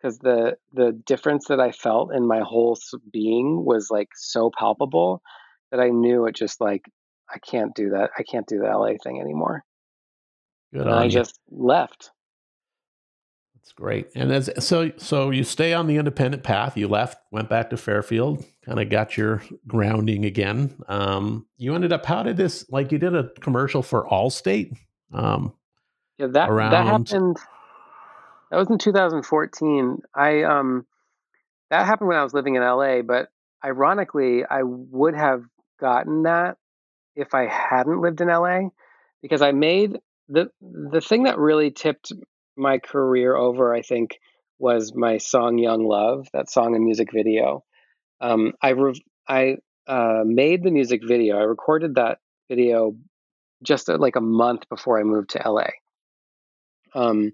[0.00, 2.78] because the the difference that I felt in my whole
[3.12, 5.22] being was like so palpable
[5.70, 6.84] that I knew it just like
[7.32, 8.10] I can't do that.
[8.16, 9.64] I can't do the LA thing anymore.
[10.72, 11.10] Good and I you.
[11.10, 12.10] just left.
[13.68, 14.08] That's great.
[14.14, 16.78] And as so so you stay on the independent path.
[16.78, 20.74] You left, went back to Fairfield, kind of got your grounding again.
[20.88, 24.74] Um, you ended up how did this like you did a commercial for Allstate?
[25.12, 25.52] Um,
[26.16, 26.70] yeah, that around...
[26.70, 27.36] that happened
[28.50, 29.98] that was in 2014.
[30.14, 30.86] I um
[31.68, 33.28] that happened when I was living in LA, but
[33.62, 35.42] ironically, I would have
[35.78, 36.56] gotten that
[37.16, 38.70] if I hadn't lived in LA
[39.20, 42.14] because I made the the thing that really tipped
[42.58, 44.18] my career over, I think,
[44.58, 47.64] was my song "Young Love." That song and music video.
[48.20, 49.56] Um, I re- I
[49.86, 51.38] uh, made the music video.
[51.38, 52.96] I recorded that video
[53.62, 55.68] just uh, like a month before I moved to LA.
[56.94, 57.32] Um,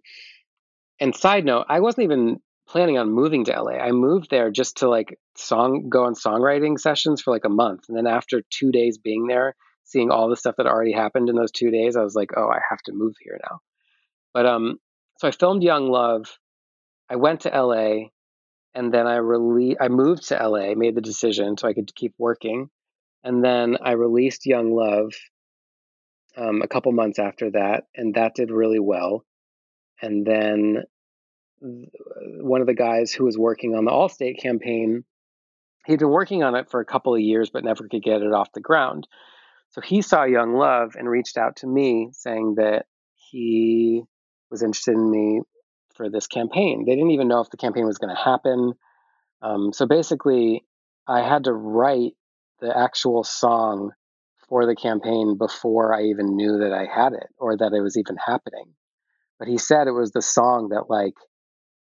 [1.01, 3.73] and side note, I wasn't even planning on moving to LA.
[3.73, 7.85] I moved there just to like song go on songwriting sessions for like a month.
[7.89, 9.55] And then after two days being there,
[9.85, 12.49] seeing all the stuff that already happened in those two days, I was like, oh,
[12.49, 13.61] I have to move here now.
[14.33, 14.79] But um,
[15.25, 16.39] so I filmed Young Love.
[17.09, 18.09] I went to LA,
[18.75, 22.13] and then I rele- I moved to LA, made the decision so I could keep
[22.19, 22.69] working,
[23.23, 25.15] and then I released Young Love
[26.37, 29.25] um, a couple months after that, and that did really well.
[30.03, 30.83] And then
[31.63, 35.05] one of the guys who was working on the Allstate campaign,
[35.87, 38.35] he'd been working on it for a couple of years, but never could get it
[38.35, 39.09] off the ground.
[39.71, 44.05] So he saw Young Love and reached out to me saying that he
[44.55, 45.41] was interested in me
[45.97, 46.85] for this campaign.
[46.87, 48.75] They didn't even know if the campaign was going to happen.
[49.43, 50.65] Um, so basically,
[51.09, 52.13] I had to write
[52.61, 53.91] the actual song
[54.49, 57.97] for the campaign before I even knew that I had it or that it was
[57.97, 58.75] even happening.
[59.41, 61.15] But he said it was the song that like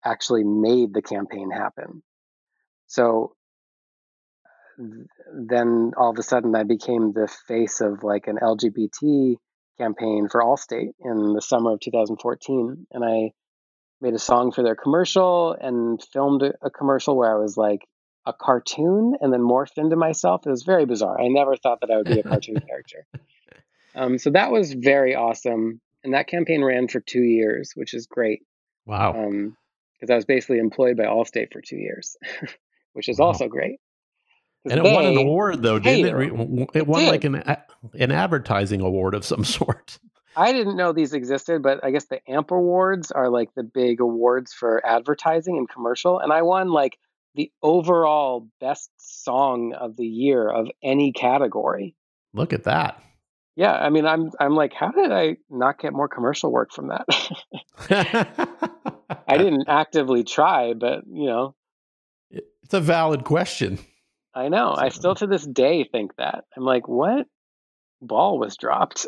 [0.02, 2.02] actually made the campaign happen.
[2.86, 3.34] So
[4.78, 9.36] then all of a sudden I became the face of like an LGBT
[9.78, 12.86] campaign for Allstate in the summer of 2014.
[12.90, 13.32] And I
[14.00, 17.80] made a song for their commercial and filmed a commercial where I was like
[18.26, 20.42] a cartoon and then morphed into myself.
[20.46, 21.20] It was very bizarre.
[21.20, 23.06] I never thought that I would be a cartoon character.
[23.94, 25.80] Um, so that was very awesome.
[26.02, 28.42] And that campaign ran for two years, which is great.
[28.86, 29.14] Wow.
[29.14, 29.56] Um,
[29.94, 32.16] because I was basically employed by Allstate for two years,
[32.92, 33.26] which is wow.
[33.26, 33.80] also great.
[34.70, 36.74] And it won an award, though, didn't it?
[36.74, 37.36] It won it like an
[37.94, 39.98] an advertising award of some sort.
[40.36, 44.00] I didn't know these existed, but I guess the AMP awards are like the big
[44.00, 46.98] awards for advertising and commercial, and I won like
[47.34, 51.94] the overall best song of the year of any category.
[52.32, 53.00] Look at that.
[53.56, 56.88] Yeah, I mean, I'm I'm like, how did I not get more commercial work from
[56.88, 57.06] that?
[59.28, 61.54] I didn't actively try, but you know,
[62.30, 63.78] it's a valid question.
[64.34, 64.74] I know.
[64.74, 64.82] So.
[64.82, 66.44] I still to this day think that.
[66.56, 67.26] I'm like, what
[68.02, 69.06] ball was dropped?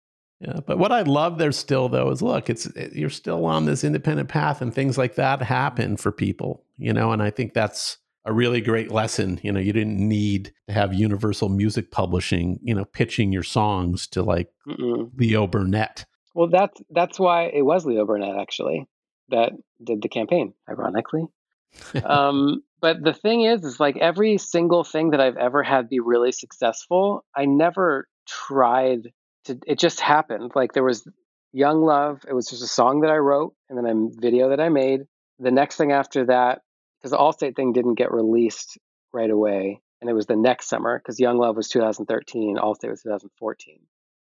[0.40, 3.84] yeah, but what I love there still though is look, it's you're still on this
[3.84, 7.98] independent path, and things like that happen for people, you know, and I think that's
[8.24, 9.40] a really great lesson.
[9.42, 14.06] You know, you didn't need to have Universal Music Publishing, you know, pitching your songs
[14.08, 15.10] to like Mm-mm.
[15.16, 16.04] Leo Burnett.
[16.34, 18.86] Well, that's that's why it was Leo Burnett actually
[19.30, 19.52] that
[19.82, 21.24] did the campaign, ironically.
[22.04, 26.00] um, but the thing is, is like every single thing that I've ever had be
[26.00, 29.12] really successful, I never tried
[29.44, 29.58] to.
[29.66, 30.52] It just happened.
[30.54, 31.08] Like there was
[31.52, 32.22] Young Love.
[32.28, 35.02] It was just a song that I wrote, and then a video that I made.
[35.38, 36.62] The next thing after that,
[36.98, 38.78] because the Allstate thing didn't get released
[39.12, 39.80] right away.
[40.00, 43.78] and it was the next summer because Young Love was 2013, Allstate was 2014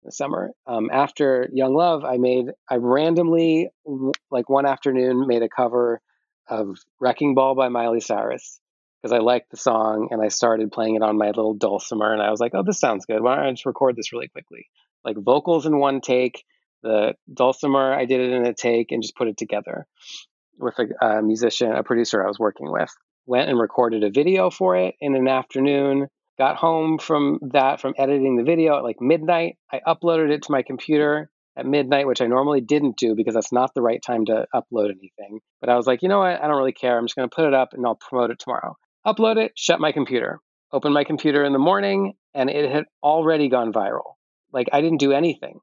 [0.04, 0.52] the summer.
[0.68, 3.70] Um, after Young Love, I made I randomly
[4.30, 6.02] like one afternoon made a cover
[6.48, 8.60] of Wrecking Ball by Miley Cyrus
[9.02, 12.22] because I liked the song and I started playing it on my little dulcimer and
[12.22, 13.22] I was like, oh, this sounds good.
[13.22, 14.68] Why don't I just record this really quickly?
[15.04, 16.44] Like vocals in one take,
[16.84, 19.88] the dulcimer I did it in a take and just put it together
[20.58, 22.94] with a, a musician, a producer I was working with.
[23.26, 27.94] Went and recorded a video for it in an afternoon got home from that from
[27.98, 32.22] editing the video at like midnight i uploaded it to my computer at midnight which
[32.22, 35.40] i normally didn't do because that's not the right time to upload anything.
[35.62, 36.42] But i was like you know what?
[36.42, 36.98] I don't really care.
[36.98, 38.76] I'm just going to put it up and i'll promote it tomorrow.
[39.06, 40.40] Upload it shut my computer
[40.74, 44.16] open my computer in the morning and it had already gone viral.
[44.52, 45.60] Like i didn't do anything.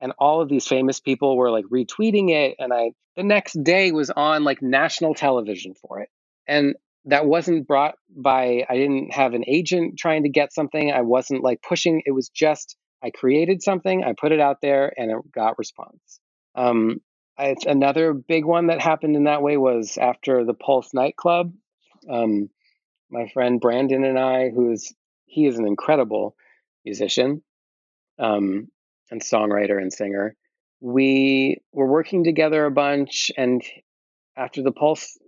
[0.00, 3.92] And all of these famous people were like retweeting it and i the next day
[3.92, 6.08] was on like national television for it.
[6.48, 6.74] And
[7.04, 10.90] that wasn't brought by i didn't have an agent trying to get something.
[10.90, 12.02] I wasn't like pushing.
[12.06, 16.20] It was just i created something i put it out there and it got response
[16.56, 17.00] um,
[17.36, 21.52] it's another big one that happened in that way was after the pulse nightclub
[22.08, 22.48] um,
[23.10, 24.92] my friend brandon and i who's
[25.26, 26.36] he is an incredible
[26.84, 27.42] musician
[28.18, 28.68] um,
[29.10, 30.34] and songwriter and singer
[30.80, 33.62] we were working together a bunch and
[34.36, 35.18] after the pulse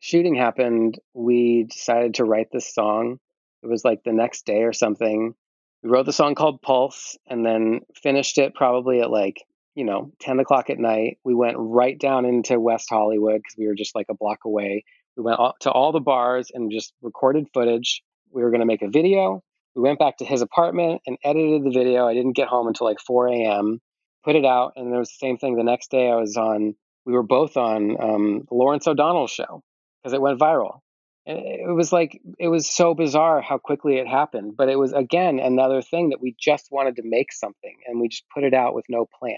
[0.00, 3.18] shooting happened, we decided to write this song.
[3.62, 5.34] It was like the next day or something.
[5.82, 9.42] We wrote the song called Pulse and then finished it probably at like,
[9.74, 11.18] you know, 10 o'clock at night.
[11.24, 14.84] We went right down into West Hollywood because we were just like a block away.
[15.16, 18.02] We went to all the bars and just recorded footage.
[18.30, 19.42] We were going to make a video.
[19.74, 22.06] We went back to his apartment and edited the video.
[22.06, 23.80] I didn't get home until like 4 a.m.
[24.24, 26.10] Put it out, and there was the same thing the next day.
[26.10, 26.74] I was on.
[27.04, 29.62] We were both on um, Lawrence O'Donnell's show,
[30.02, 30.80] because it went viral.
[31.26, 34.92] And it was like it was so bizarre how quickly it happened, but it was
[34.92, 38.54] again another thing that we just wanted to make something and we just put it
[38.54, 39.36] out with no plan.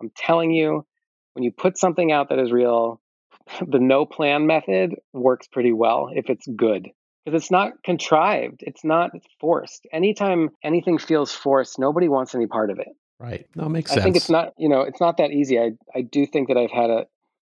[0.00, 0.86] I'm telling you,
[1.34, 3.00] when you put something out that is real,
[3.66, 6.88] the no plan method works pretty well if it's good
[7.24, 9.86] because it's not contrived, it's not forced.
[9.92, 12.88] Anytime anything feels forced, nobody wants any part of it.
[13.20, 13.46] Right.
[13.54, 14.00] No, makes sense.
[14.00, 15.58] I think it's not, you know, it's not that easy.
[15.58, 17.06] I I do think that I've had a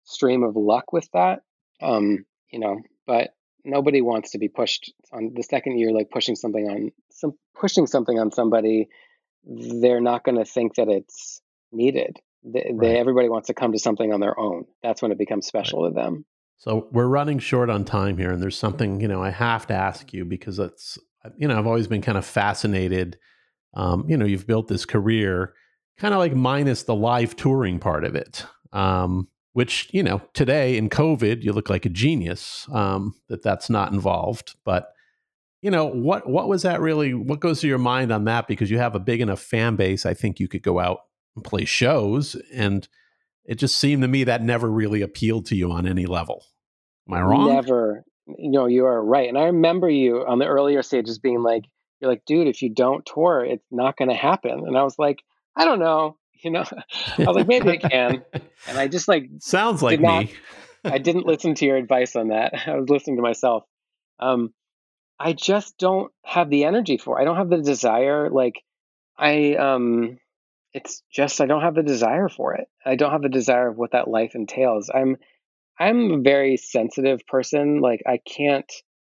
[0.05, 1.41] stream of luck with that.
[1.83, 3.35] Um, you know, but
[3.69, 7.87] nobody wants to be pushed on the second you're like pushing something on some pushing
[7.87, 8.89] something on somebody,
[9.45, 11.41] they're not going to think that it's
[11.71, 12.16] needed.
[12.45, 12.81] They, right.
[12.81, 14.64] they, everybody wants to come to something on their own.
[14.83, 15.91] That's when it becomes special right.
[15.91, 16.25] to them.
[16.59, 19.75] So we're running short on time here, and there's something you know I have to
[19.75, 20.99] ask you because it's
[21.37, 23.19] you know I've always been kind of fascinated.
[23.75, 25.55] Um, you know, you've built this career,
[25.99, 28.45] kind of like minus the live touring part of it.
[28.73, 29.29] Um,
[29.59, 33.91] which you know today in covid you look like a genius um, that that's not
[33.91, 34.93] involved but
[35.63, 38.47] you know what what was that really what goes through your mind on that?
[38.47, 41.01] Because you have a big enough fan base i think you could go out
[41.35, 42.87] and play shows and
[43.47, 46.45] it just seemed to me that never really appealed to you on any level.
[47.09, 47.53] Am i wrong?
[47.53, 48.05] Never.
[48.27, 51.65] You know you are right and i remember you on the earlier stages being like
[51.99, 54.99] you're like dude if you don't tour it's not going to happen and i was
[54.99, 55.23] like
[55.57, 56.64] i don't know you know?
[57.18, 58.24] I was like maybe i can.
[58.68, 60.34] And i just like sounds like not, me.
[60.84, 62.55] I didn't listen to your advice on that.
[62.66, 63.64] I was listening to myself.
[64.18, 64.53] Um
[65.20, 67.22] i just don't have the energy for it.
[67.22, 68.62] i don't have the desire like
[69.18, 70.16] i um
[70.72, 72.68] it's just i don't have the desire for it.
[72.86, 74.91] I don't have the desire of what that life entails.
[74.95, 75.16] I'm
[75.78, 77.80] i'm a very sensitive person.
[77.80, 78.70] Like i can't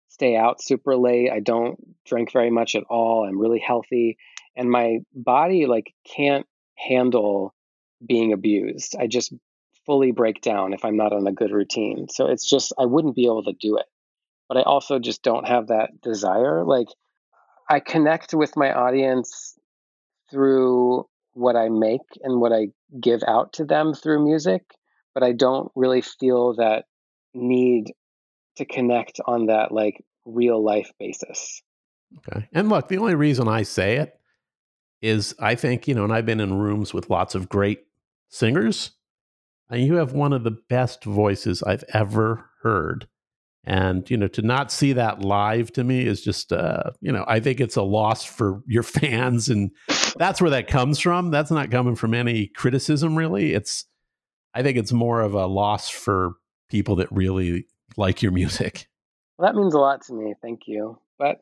[0.09, 1.31] stay out super late.
[1.31, 3.25] I don't drink very much at all.
[3.25, 4.19] I'm really healthy.
[4.57, 6.47] And my body like can't
[6.79, 7.55] handle
[8.07, 8.95] being abused.
[8.99, 9.33] I just
[9.85, 12.09] fully break down if I'm not on a good routine.
[12.11, 13.87] So it's just, I wouldn't be able to do it.
[14.49, 16.65] But I also just don't have that desire.
[16.65, 16.89] Like,
[17.69, 19.59] I connect with my audience
[20.31, 22.69] through what I make and what I
[23.01, 24.63] give out to them through music,
[25.15, 26.85] but I don't really feel that
[27.35, 27.93] need
[28.57, 31.63] to connect on that like real life basis.
[32.19, 32.49] Okay.
[32.53, 34.19] And look, the only reason I say it
[35.01, 37.85] is I think, you know, and I've been in rooms with lots of great
[38.29, 38.93] singers,
[39.71, 43.09] and you have one of the best voices I've ever heard.
[43.65, 47.25] And, you know, to not see that live to me is just, uh, you know,
[47.29, 49.51] I think it's a loss for your fans.
[49.51, 49.71] And
[50.17, 51.31] that's where that comes from.
[51.31, 53.53] That's not coming from any criticism, really.
[53.53, 53.85] It's,
[54.55, 56.33] I think it's more of a loss for
[56.71, 57.67] people that really
[57.99, 58.89] like your music.
[59.37, 60.35] Well, that means a lot to me.
[60.41, 60.99] Thank you.
[61.19, 61.41] But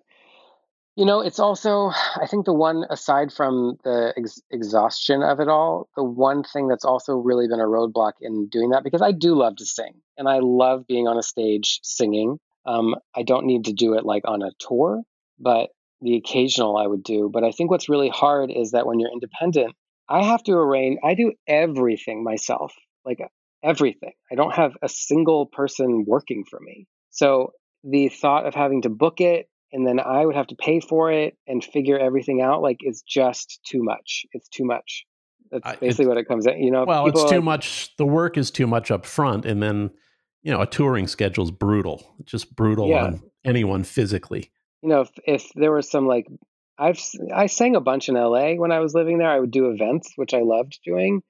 [0.96, 1.90] you know, it's also,
[2.20, 6.68] I think the one, aside from the ex- exhaustion of it all, the one thing
[6.68, 9.94] that's also really been a roadblock in doing that, because I do love to sing
[10.16, 12.38] and I love being on a stage singing.
[12.64, 15.02] Um, I don't need to do it like on a tour.
[15.38, 15.70] but
[16.02, 17.30] the occasional I would do.
[17.32, 19.74] But I think what's really hard is that when you're independent,
[20.08, 22.74] I have to arrange, I do everything myself,
[23.04, 23.18] like
[23.62, 24.12] everything.
[24.30, 26.86] I don't have a single person working for me.
[27.10, 30.80] So the thought of having to book it and then I would have to pay
[30.80, 34.24] for it and figure everything out like it's just too much.
[34.32, 35.04] It's too much.
[35.50, 36.56] That's basically what it comes at.
[36.58, 37.94] You know, well, it's too like, much.
[37.98, 39.90] The work is too much up front, and then
[40.42, 42.14] you know a touring schedule is brutal.
[42.18, 43.04] It's just brutal yeah.
[43.04, 44.50] on anyone physically.
[44.82, 46.26] You know, if, if there was some like
[46.78, 46.98] I've
[47.32, 49.28] I sang a bunch in LA when I was living there.
[49.28, 51.22] I would do events, which I loved doing.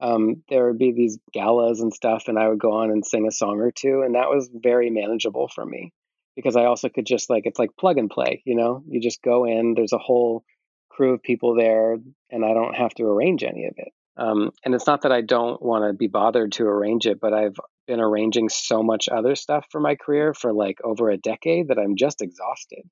[0.00, 3.26] Um, there would be these galas and stuff, and I would go on and sing
[3.26, 5.92] a song or two, and that was very manageable for me
[6.38, 8.42] because I also could just like it's like plug and play.
[8.46, 9.74] You know, you just go in.
[9.74, 10.44] There's a whole
[10.88, 11.96] crew of people there,
[12.30, 13.88] and I don't have to arrange any of it.
[14.16, 17.32] Um, and it's not that I don't want to be bothered to arrange it, but
[17.32, 17.56] I've
[17.88, 21.78] been arranging so much other stuff for my career for like over a decade that
[21.78, 22.82] I'm just exhausted.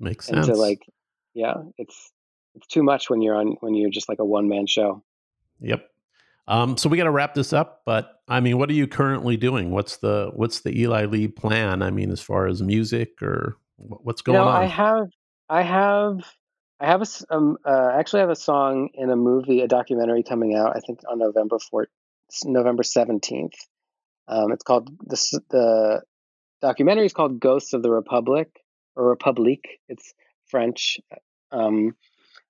[0.00, 0.48] Makes sense.
[0.48, 0.80] And to like,
[1.32, 2.10] yeah, it's
[2.56, 5.04] it's too much when you're on when you're just like a one man show.
[5.60, 5.88] Yep.
[6.48, 9.36] Um, so we got to wrap this up, but I mean, what are you currently
[9.36, 9.70] doing?
[9.70, 11.82] What's the what's the Eli Lieb plan?
[11.82, 14.62] I mean, as far as music or what's going you know, on?
[14.62, 15.08] I have
[15.48, 16.18] I have
[16.80, 20.54] I have a um, uh, actually have a song in a movie, a documentary coming
[20.54, 20.76] out.
[20.76, 21.86] I think on November 4th,
[22.44, 23.54] November seventeenth.
[24.28, 26.02] Um, it's called the the
[26.60, 28.48] documentary is called Ghosts of the Republic
[28.94, 29.80] or Republique.
[29.88, 30.14] It's
[30.46, 30.98] French.
[31.52, 31.94] Um,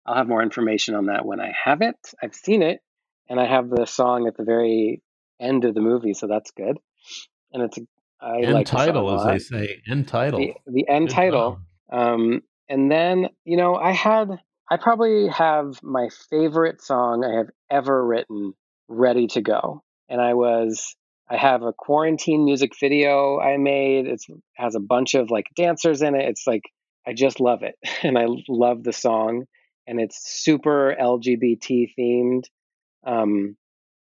[0.07, 1.97] I'll have more information on that when I have it.
[2.23, 2.81] I've seen it,
[3.29, 5.03] and I have the song at the very
[5.41, 6.79] end of the movie, so that's good.
[7.53, 7.83] And it's a
[8.21, 10.41] I end like title, as they say, end title.
[10.41, 11.61] The, the end good title.
[11.93, 14.29] Um, and then, you know, I had,
[14.71, 18.55] I probably have my favorite song I have ever written
[18.89, 19.83] ready to go.
[20.09, 20.97] And I was,
[21.29, 24.07] I have a quarantine music video I made.
[24.07, 24.23] It
[24.55, 26.29] has a bunch of like dancers in it.
[26.29, 26.63] It's like,
[27.07, 27.77] I just love it.
[28.03, 29.45] And I love the song.
[29.87, 32.45] And it's super LGBT themed.
[33.07, 33.57] Um,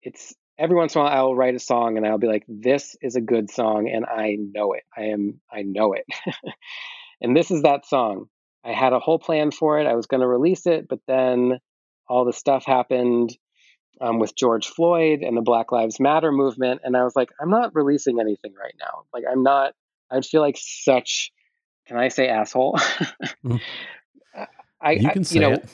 [0.02, 2.96] it's every once in a while I'll write a song and I'll be like, this
[3.00, 3.88] is a good song.
[3.88, 4.82] And I know it.
[4.96, 6.04] I am, I know it.
[7.20, 8.26] and this is that song.
[8.64, 9.86] I had a whole plan for it.
[9.86, 11.58] I was going to release it, but then
[12.08, 13.36] all the stuff happened
[14.00, 17.50] um, with George Floyd and the Black Lives Matter movement, and I was like, I'm
[17.50, 19.04] not releasing anything right now.
[19.12, 19.74] Like, I'm not.
[20.10, 21.32] I'd feel like such.
[21.86, 22.74] Can I say asshole?
[23.44, 23.60] mm.
[24.80, 25.68] I, you can I, say you know, it.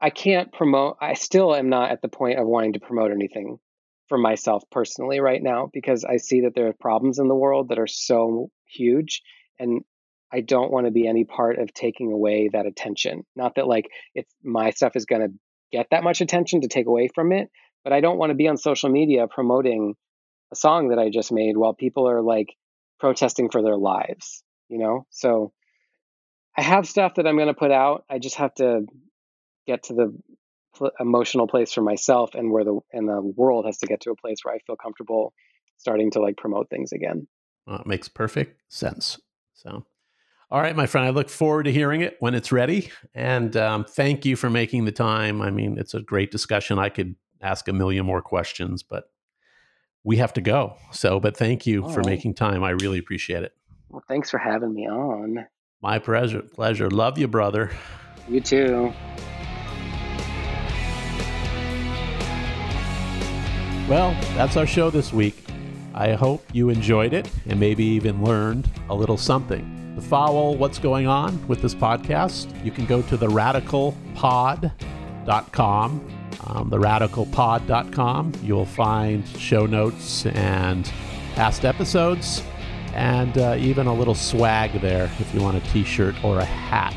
[0.00, 0.96] I can't promote.
[1.00, 3.58] I still am not at the point of wanting to promote anything
[4.08, 7.68] for myself personally right now because I see that there are problems in the world
[7.68, 9.22] that are so huge,
[9.58, 9.82] and
[10.32, 13.24] I don't want to be any part of taking away that attention.
[13.36, 15.34] Not that like if my stuff is going to
[15.70, 17.50] get that much attention to take away from it,
[17.84, 19.94] but I don't want to be on social media promoting
[20.52, 22.54] a song that I just made while people are like
[22.98, 25.06] protesting for their lives, you know?
[25.10, 25.52] So
[26.56, 28.04] I have stuff that I'm going to put out.
[28.10, 28.86] I just have to
[29.70, 30.18] get to the
[30.76, 34.10] pl- emotional place for myself and where the and the world has to get to
[34.10, 35.32] a place where I feel comfortable
[35.76, 37.26] starting to like promote things again.
[37.66, 39.20] Well, it makes perfect sense.
[39.54, 39.84] So
[40.50, 41.06] all right, my friend.
[41.06, 42.90] I look forward to hearing it when it's ready.
[43.14, 45.40] And um, thank you for making the time.
[45.40, 46.76] I mean, it's a great discussion.
[46.76, 49.04] I could ask a million more questions, but
[50.02, 50.76] we have to go.
[50.90, 52.06] So, but thank you All for right.
[52.06, 52.64] making time.
[52.64, 53.52] I really appreciate it.
[53.90, 55.46] Well, thanks for having me on.
[55.80, 56.42] My pleasure.
[56.42, 56.90] Pleasure.
[56.90, 57.70] Love you, brother.
[58.28, 58.92] You too.
[63.90, 65.50] Well, that's our show this week.
[65.94, 69.96] I hope you enjoyed it and maybe even learned a little something.
[69.96, 75.90] To follow what's going on with this podcast, you can go to theradicalpod.com.
[76.46, 78.32] Um, theradicalpod.com.
[78.44, 80.84] You'll find show notes and
[81.34, 82.44] past episodes,
[82.94, 86.44] and uh, even a little swag there if you want a t shirt or a
[86.44, 86.94] hat.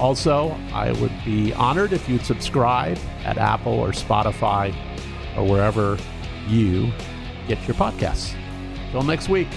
[0.00, 4.74] Also, I would be honored if you'd subscribe at Apple or Spotify
[5.36, 5.96] or wherever
[6.48, 6.92] you
[7.48, 8.34] get your podcasts.
[8.90, 9.48] Till next week.